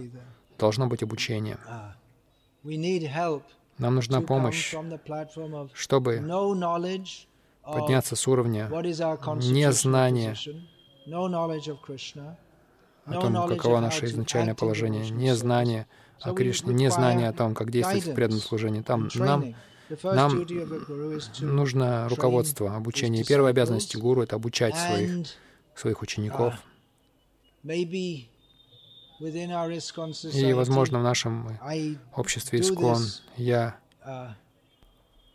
[0.58, 1.58] Должно быть обучение.
[3.78, 4.74] Нам нужна помощь,
[5.74, 6.24] чтобы
[7.64, 8.70] подняться с уровня
[9.36, 10.36] незнания
[13.06, 15.88] о том, каково наше изначальное положение, незнание
[16.22, 18.82] о Кришне, незнание о том, как действовать в преданном служении.
[18.82, 19.56] Там нам,
[20.04, 20.46] нам
[21.40, 23.24] нужно руководство, обучение.
[23.24, 25.28] Первая обязанность гуру— это обучать своих,
[25.78, 26.56] своих учеников.
[27.64, 28.28] И,
[30.54, 31.60] возможно, в нашем
[32.16, 33.00] обществе Искон
[33.36, 33.78] я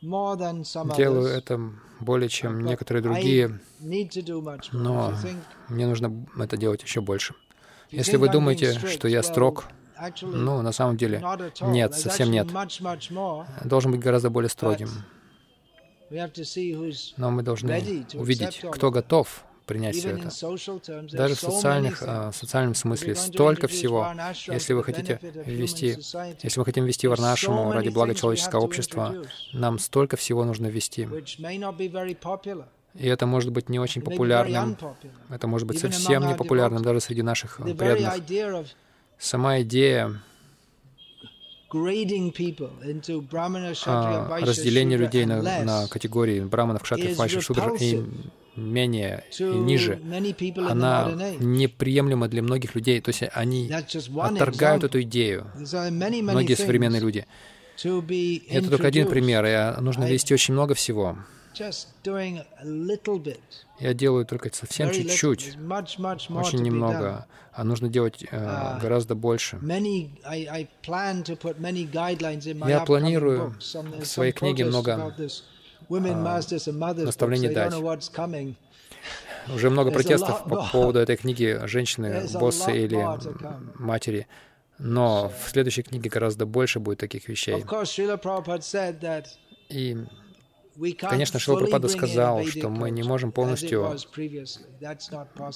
[0.00, 1.60] делаю это
[2.00, 3.60] более чем некоторые другие,
[4.72, 5.14] но
[5.68, 7.34] мне нужно это делать еще больше.
[7.90, 9.68] Если вы думаете, что я строг,
[10.22, 11.22] ну, на самом деле,
[11.60, 12.48] нет, совсем нет.
[13.64, 14.88] Должен быть гораздо более строгим.
[17.16, 20.30] Но мы должны увидеть, кто готов принять все это.
[21.16, 24.06] Даже в социальных, а, социальном смысле столько всего.
[24.48, 25.96] Если вы хотите ввести,
[26.42, 31.08] если мы хотим ввести Варнашему ради блага человеческого общества, нам столько всего нужно ввести.
[32.94, 34.76] И это может быть не очень популярным.
[35.30, 38.66] Это может быть совсем не популярным даже среди наших преданных.
[39.18, 40.20] Сама идея
[43.86, 48.04] а, разделения людей на, на категории браманов, кшатров, вайшев, шудр и
[48.56, 49.98] менее и ниже,
[50.68, 53.00] она неприемлема для многих людей.
[53.00, 57.26] То есть они отторгают эту идею, многие современные люди.
[57.82, 61.16] Это только один пример, и нужно вести очень много всего.
[63.78, 65.56] Я делаю только совсем чуть-чуть,
[66.30, 69.58] очень немного, а нужно делать э, uh, гораздо больше.
[72.68, 75.14] Я планирую в своей книге много
[75.88, 76.40] а,
[77.04, 77.74] наставлений дать.
[79.52, 83.04] Уже много протестов по поводу этой книги «Женщины, боссы или
[83.78, 84.26] матери».
[84.78, 87.62] Но в следующей книге гораздо больше будет таких вещей.
[89.68, 89.96] И
[90.98, 93.96] Конечно, Шила Пропада сказал, что мы не можем полностью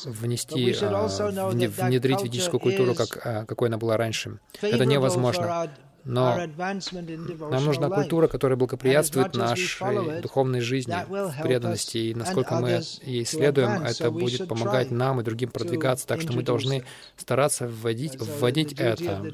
[0.05, 1.07] внести, а,
[1.51, 4.39] внедрить ведическую культуру, как, а, какой она была раньше.
[4.61, 5.71] Это невозможно.
[6.07, 6.39] Но
[7.51, 10.95] нам нужна культура, которая благоприятствует нашей духовной жизни,
[11.43, 11.99] преданности.
[11.99, 16.07] И насколько мы ей следуем, это будет помогать нам и другим продвигаться.
[16.07, 16.85] Так что мы должны
[17.17, 19.27] стараться вводить, вводить это.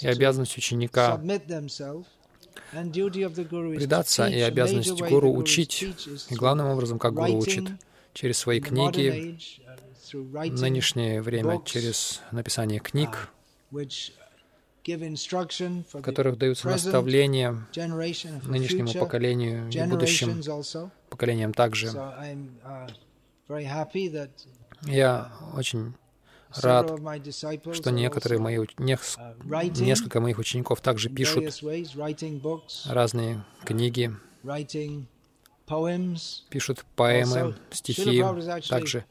[0.00, 1.20] И обязанность ученика
[2.72, 5.86] предаться и обязанность гуру учить.
[6.28, 7.64] И главным образом, как гуру учит,
[8.12, 9.38] через свои книги,
[10.12, 13.28] в нынешнее время через написание книг,
[13.70, 13.86] в
[16.02, 17.66] которых даются наставления
[18.44, 20.42] нынешнему поколению и будущим
[21.08, 21.88] поколениям также.
[24.86, 25.94] Я очень
[26.56, 26.92] рад,
[27.72, 31.60] что некоторые мои, несколько моих учеников также пишут
[32.86, 34.14] разные книги,
[36.50, 38.24] пишут поэмы, стихи,
[38.68, 39.04] также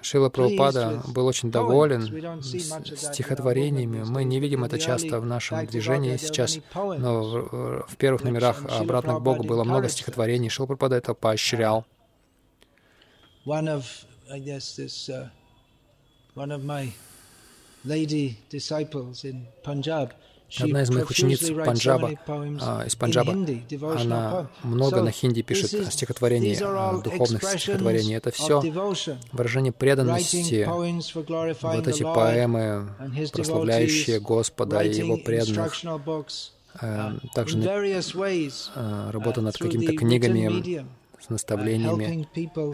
[0.00, 4.02] Шила Прабхупада был очень доволен стихотворениями.
[4.04, 9.16] Мы не видим это часто в нашем движении сейчас, но в, в первых номерах «Обратно
[9.16, 10.48] к Богу» было много стихотворений.
[10.48, 11.84] Шила Прабхупада это поощрял.
[20.60, 22.10] Одна из моих учениц Панджаба,
[22.60, 23.32] а, из Панджаба,
[23.96, 28.14] она много на хинди пишет стихотворений, а, духовных стихотворений.
[28.16, 28.60] Это все
[29.32, 32.88] выражение преданности, вот эти поэмы,
[33.32, 35.74] прославляющие Господа и Его преданных.
[36.80, 40.86] Э, также э, работа над какими-то книгами
[41.20, 42.26] с наставлениями.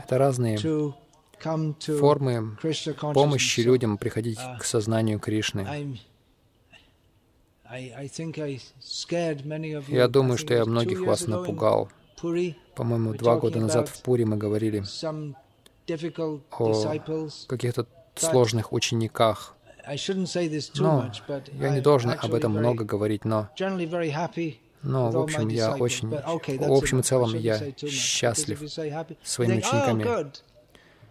[0.04, 0.56] Это разные
[1.80, 2.56] формы
[3.14, 5.98] помощи людям приходить к сознанию Кришны.
[9.88, 11.90] Я думаю, что я многих вас напугал.
[12.74, 14.82] По-моему, два года назад в Пури мы говорили
[15.90, 19.54] о каких-то сложных учениках.
[20.76, 21.10] Но
[21.52, 23.48] я не должен об этом много говорить, но,
[24.82, 27.58] но в общем, я очень, в общем и целом, я
[27.88, 28.60] счастлив
[29.22, 30.32] своими учениками.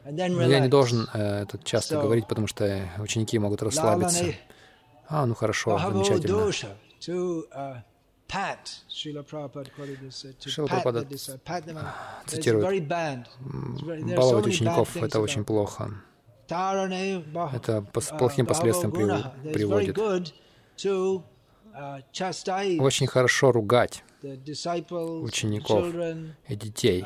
[0.10, 4.26] Но я не должен э, это часто говорить, потому что ученики могут расслабиться.
[5.10, 6.52] А, ну хорошо, замечательно.
[7.00, 7.82] Uh,
[8.90, 11.08] Шила Прабхупада
[12.26, 15.92] цитирует, баловать учеников— это очень плохо.
[16.50, 19.98] Это с плохим uh, последствиям приводит.
[22.80, 25.86] очень хорошо ругать учеников
[26.48, 27.06] и детей.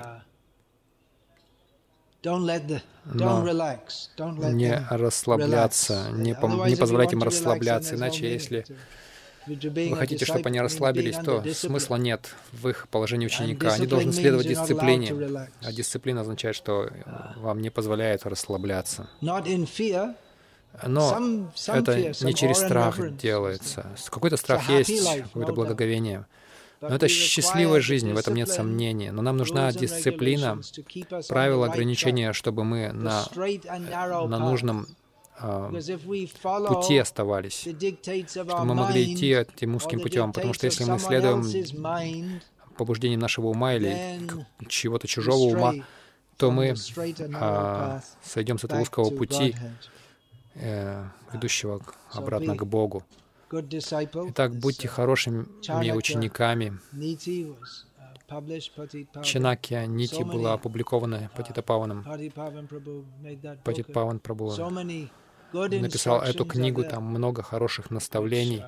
[3.06, 3.42] Но
[4.52, 8.66] не расслабляться, не, пом- не позволять им расслабляться, иначе если
[9.48, 13.74] вы хотите, чтобы они расслабились, то смысла нет в их положении ученика.
[13.74, 15.08] Они должны следовать дисциплине,
[15.64, 16.90] а дисциплина означает, что
[17.38, 19.10] вам не позволяет расслабляться.
[20.88, 21.10] Но
[21.68, 23.88] это не через страх делается.
[24.12, 24.90] Какой-то страх есть,
[25.24, 26.26] какое-то благоговение.
[26.82, 29.12] Но это счастливая жизнь, в этом нет сомнений.
[29.12, 30.60] Но нам нужна дисциплина,
[31.28, 34.88] правила, ограничения, чтобы мы на, на нужном
[35.40, 35.82] э,
[36.68, 37.68] пути оставались,
[38.30, 40.34] чтобы мы могли идти этим узким путем.
[40.34, 42.42] Потому что если мы следуем
[42.78, 44.20] побуждениям нашего ума или
[44.68, 45.74] чего-то чужого ума,
[46.38, 46.74] то мы
[47.36, 49.56] а, сойдем с этого узкого пути,
[50.56, 51.80] э, ведущего
[52.12, 53.04] обратно к Богу.
[53.54, 55.46] Итак, будьте хорошими
[55.96, 56.80] учениками.
[59.24, 62.04] Чанакья Нити была опубликована Патита Паваном.
[63.64, 65.12] Патит Паван Прабhu
[65.54, 68.64] написал эту книгу, там много хороших наставлений.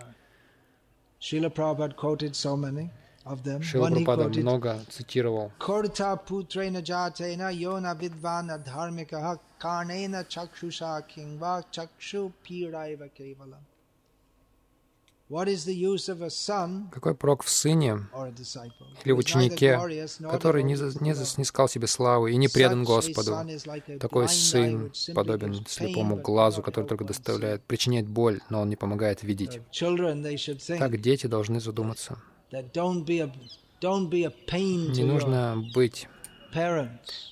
[1.19, 5.51] Шила Прабхупада много цитировал.
[11.71, 12.33] Чакшу.
[16.91, 18.01] Какой прок в сыне
[19.03, 19.79] или в ученике,
[20.29, 23.35] который не, не снискал себе славы и не предан Господу?
[23.99, 29.59] Такой сын подобен слепому глазу, который только доставляет, причиняет боль, но он не помогает видеть.
[30.67, 32.19] Так дети должны задуматься.
[32.51, 32.61] Не
[35.03, 36.07] нужно быть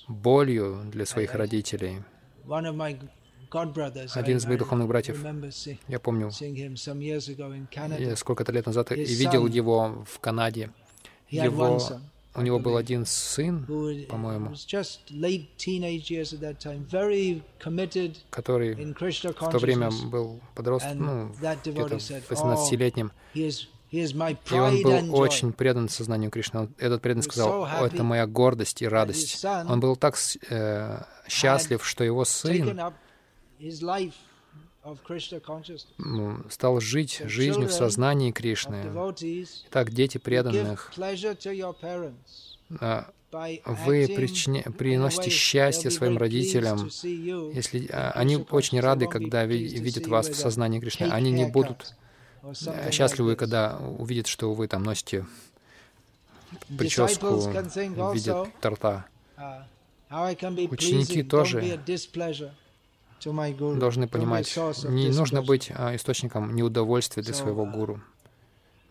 [0.08, 2.02] болью для своих родителей.
[4.14, 5.22] Один из моих духовных братьев,
[5.88, 6.30] я помню,
[7.98, 10.70] я сколько-то лет назад и видел его в Канаде.
[11.28, 11.78] Его,
[12.34, 13.64] у него был один сын,
[14.08, 14.54] по-моему,
[18.30, 21.28] который в то время был подростком, ну,
[21.62, 23.12] где-то 18-летним.
[23.34, 24.08] И
[24.54, 26.70] он был очень предан сознанию Кришны.
[26.78, 29.44] Этот предан сказал, О, это моя гордость и радость.
[29.44, 30.16] Он был так
[30.48, 32.80] э, счастлив, что его сын
[36.50, 38.92] стал жить жизнью в сознании Кришны.
[39.70, 40.92] Так, дети преданных,
[43.64, 44.62] вы причиня...
[44.62, 46.90] приносите счастье своим родителям,
[47.54, 51.06] если они очень рады, когда видят вас в сознании Кришны.
[51.06, 51.94] Они не будут
[52.42, 55.26] э, счастливы, когда увидят, что вы там носите
[56.76, 59.06] прическу в виде торта.
[59.38, 59.64] Uh,
[60.70, 61.80] Ученики тоже
[63.78, 64.54] должны понимать,
[64.88, 68.00] не нужно быть а, источником неудовольствия для своего гуру,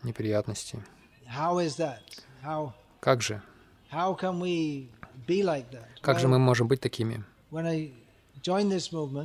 [0.03, 0.79] неприятностей.
[2.99, 3.41] Как же?
[6.01, 7.23] Как же мы можем быть такими?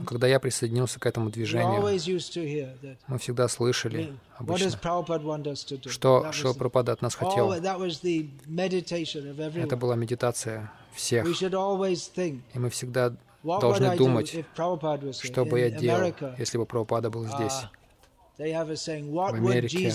[0.07, 1.81] Когда я присоединился к этому движению,
[3.07, 4.71] мы всегда слышали обычно,
[5.87, 7.53] что Шила Прабхупада от нас хотел.
[7.53, 7.77] Это
[9.77, 11.27] была медитация всех.
[11.27, 13.15] И мы всегда
[13.61, 14.45] должны думать,
[15.23, 17.67] что бы я делал, если бы Прабхупада был здесь.
[18.39, 19.93] В Америке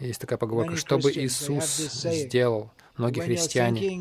[0.00, 2.70] есть такая поговорка, что бы Иисус сделал.
[2.96, 4.00] Многие христиане,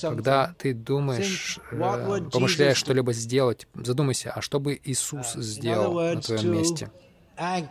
[0.00, 6.52] когда ты думаешь, э, помышляешь что-либо сделать, задумайся, а что бы Иисус сделал на твоем
[6.52, 6.90] месте?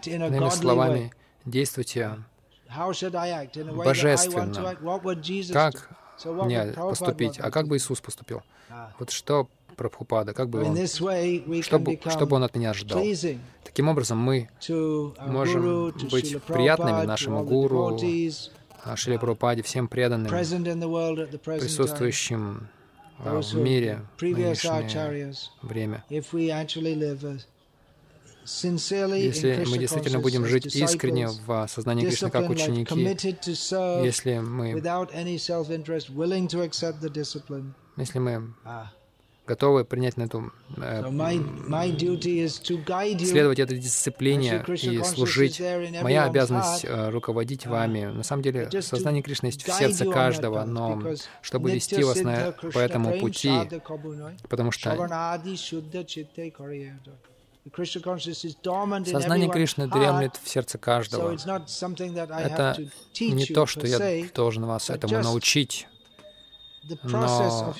[0.06, 1.12] Иными словами,
[1.44, 2.24] действуйте
[3.84, 4.78] божественно.
[5.52, 5.90] Как
[6.24, 7.38] мне поступить?
[7.40, 8.42] А как бы Иисус поступил?
[8.98, 10.76] Вот что Прабхупада, как бы он,
[11.62, 13.00] чтобы, чтобы он от меня ждал.
[13.64, 14.50] Таким образом, мы
[15.28, 17.98] можем быть приятными нашему гуру,
[18.96, 22.68] Шри Прабхупаде, всем преданным, присутствующим
[23.18, 26.04] а, в мире в нынешнее время.
[28.48, 32.94] Если мы действительно будем жить искренне в сознании Кришны как ученики,
[34.06, 34.74] если мы,
[37.98, 38.54] если мы
[39.46, 41.04] готовы принять на эту, э,
[43.20, 45.60] следовать этой дисциплине и служить.
[46.02, 48.06] Моя обязанность э, руководить вами.
[48.06, 51.02] На самом деле, сознание Кришны есть в сердце каждого, но
[51.42, 53.52] чтобы вести вас на, по этому пути,
[54.50, 54.96] потому что
[59.06, 61.34] Сознание Кришны дремлет в сердце каждого.
[61.34, 62.78] Это
[63.20, 65.88] не то, что я должен вас этому научить,
[67.04, 67.74] но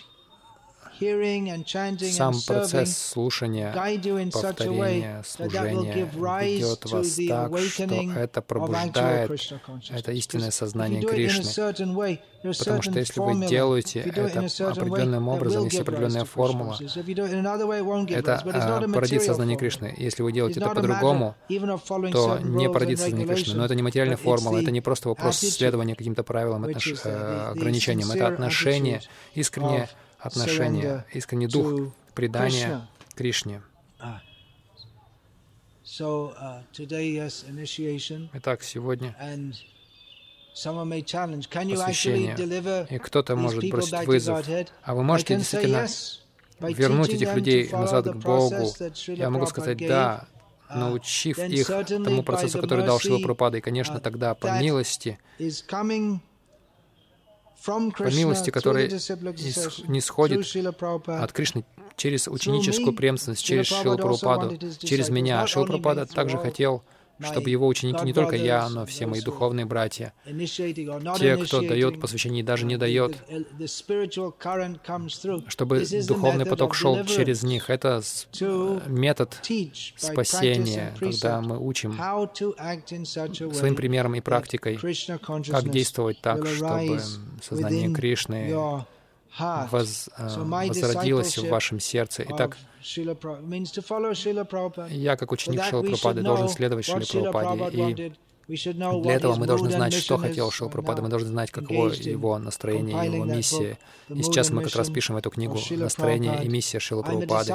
[2.12, 3.74] сам процесс слушания,
[4.32, 9.32] повторения, служения ведет вас так, что это пробуждает
[9.90, 12.20] это истинное сознание Кришны.
[12.54, 14.40] Потому что если вы делаете это
[14.70, 16.78] определенным образом, есть определенная формула,
[18.10, 19.94] это а, породит сознание Кришны.
[19.98, 21.36] Если вы делаете это по-другому,
[22.12, 23.56] то не породит сознание Кришны.
[23.56, 28.12] Но это не материальная формула, это не просто вопрос следования каким-то правилам, э, ограничениям.
[28.12, 29.02] Это отношение,
[29.34, 29.90] искреннее
[30.20, 33.62] отношение, искренний дух предания Кришне.
[34.00, 34.20] Ah.
[35.86, 36.64] Uh,
[38.34, 39.16] Итак, сегодня
[40.56, 42.88] посвящение.
[42.90, 44.48] И кто-то может бросить вызов.
[44.84, 45.88] А вы можете действительно
[46.60, 48.74] вернуть этих людей назад к Богу.
[49.08, 50.28] Я могу сказать «да»,
[50.70, 53.58] uh, научив их тому процессу, который дал Шила Прабхупада.
[53.58, 55.20] И, конечно, uh, тогда по милости
[57.66, 58.90] по милости, которая
[59.88, 60.46] не сходит
[61.08, 61.64] от Кришны
[61.98, 65.46] через ученическую преемственность, через Шилу Прабхупаду, через меня.
[65.48, 66.84] Шила Прабхупада также хотел
[67.22, 70.14] чтобы его ученики, не только я, но все мои духовные братья,
[71.18, 73.18] те, кто дает посвящение и даже не дает,
[75.48, 77.70] чтобы духовный поток шел через них.
[77.70, 78.02] Это
[78.88, 79.42] метод
[79.96, 81.94] спасения, когда мы учим
[83.54, 87.00] своим примером и практикой, как действовать так, чтобы
[87.42, 88.86] сознание Кришны
[89.40, 92.26] воз, э, возродилось в вашем сердце.
[92.30, 92.58] Итак,
[94.90, 98.14] я, как ученик Шила Прабхупады, должен следовать Шиле Прабхупаде.
[98.48, 102.38] И для этого мы должны знать, что хотел Шила Прабхупада, мы должны знать, каково его
[102.38, 103.80] настроение, его миссия.
[104.10, 107.54] И сейчас мы как раз пишем эту книгу «Настроение и миссия Шила Прабхупады».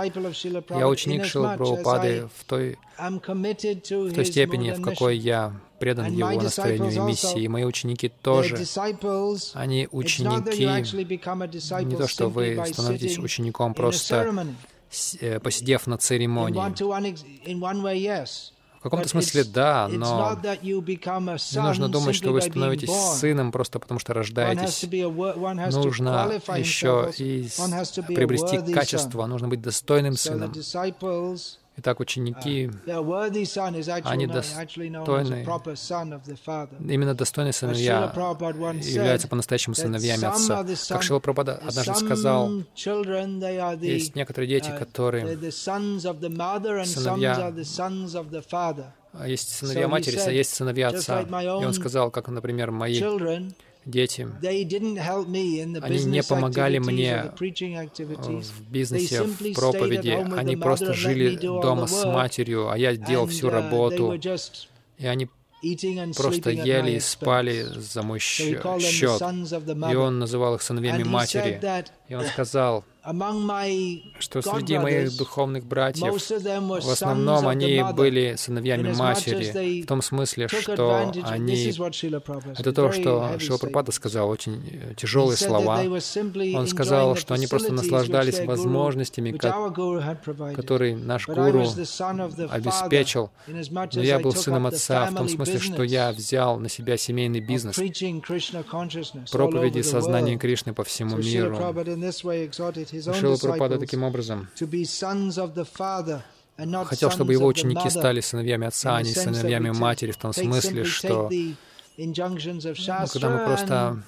[0.70, 6.92] Я ученик Шила Прабхупады в той, в той степени, в какой я предан его настроению
[6.92, 7.42] и миссии.
[7.42, 8.56] И мои ученики тоже.
[9.54, 10.64] Они ученики,
[11.84, 14.46] не то, что вы становитесь учеником просто
[15.42, 16.58] посидев на церемонии.
[18.80, 24.14] В каком-то смысле да, но не нужно думать, что вы становитесь сыном просто потому, что
[24.14, 24.82] рождаетесь.
[25.74, 27.46] Нужно еще и
[28.14, 30.52] приобрести качество, нужно быть достойным сыном.
[31.80, 35.46] Итак, ученики, uh, они достойны,
[36.92, 38.12] именно достойные сыновья
[38.82, 40.66] являются по-настоящему сыновьями Отца.
[40.90, 42.50] Как Шила Прабхада однажды сказал,
[43.80, 45.38] есть некоторые дети, которые
[46.84, 47.50] сыновья
[49.26, 51.22] есть сыновья матери, есть сыновья отца.
[51.22, 53.00] И он сказал, как, например, мои
[53.84, 62.70] дети, они не помогали мне в бизнесе, в проповеди, они просто жили дома с матерью,
[62.70, 64.14] а я делал всю uh, работу,
[64.98, 65.28] и они
[66.16, 68.64] просто ели и спали за мой счет.
[68.64, 71.60] И он называл их сыновьями матери.
[72.08, 72.84] И он сказал,
[74.18, 81.10] что среди моих духовных братьев в основном они были сыновьями матери, в том смысле, что
[81.24, 81.72] они...
[82.58, 85.80] Это то, что Шила Прабхупада сказал, очень э, тяжелые слова.
[86.54, 91.66] Он сказал, что они просто наслаждались возможностями, которые наш гуру
[92.50, 93.30] обеспечил.
[93.46, 97.76] Но я был сыном отца в том смысле, что я взял на себя семейный бизнес,
[99.30, 101.58] проповеди сознания Кришны по всему миру.
[103.02, 104.48] Шила Прабхупада таким образом.
[106.84, 111.30] хотел, чтобы его ученики стали сыновьями отца, а не сыновьями матери, в том смысле, что
[111.96, 112.14] ну,
[113.12, 114.02] когда мы просто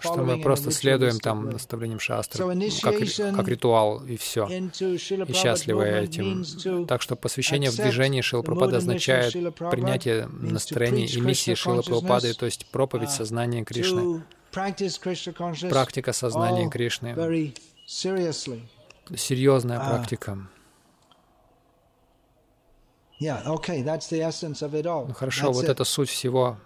[0.00, 2.44] что мы просто следуем там наставлениям шастры,
[2.82, 2.94] как,
[3.36, 6.86] как ритуал, и все, и счастливы этим.
[6.86, 9.32] Так что посвящение в движении Шила Прабхупады означает
[9.70, 14.22] принятие настроения и миссии Шила Прабхупады, то есть проповедь uh, сознания Кришны
[15.70, 17.14] практика сознания Кришны.
[19.16, 19.88] Серьезная ah.
[19.90, 20.38] практика.
[25.08, 26.56] Ну хорошо, вот это суть всего.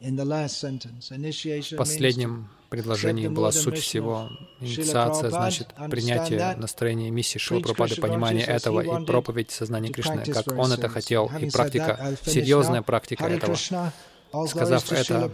[0.00, 4.30] В последнем предложении была суть всего.
[4.60, 10.72] Инициация значит принятие настроения миссии Шила Прабхупады, понимание этого и проповедь сознания Кришны, как он
[10.72, 13.56] это хотел, и практика, серьезная практика этого.
[14.48, 15.30] Сказав это,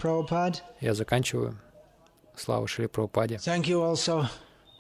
[0.81, 1.59] я заканчиваю.
[2.37, 3.39] Слава Шри Прабхупаде.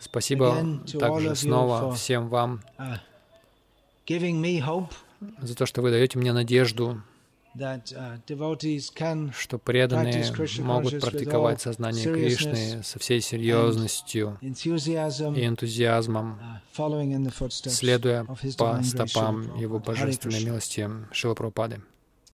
[0.00, 2.98] Спасибо также снова всем вам uh,
[5.40, 7.00] за то, что вы даете мне надежду,
[7.56, 10.24] uh, что преданные
[10.58, 16.38] могут практиковать сознание Кришны со всей серьезностью и энтузиазмом,
[16.76, 18.26] uh, следуя
[18.58, 21.80] по стопам Его божественной милости Шила Прабхупады.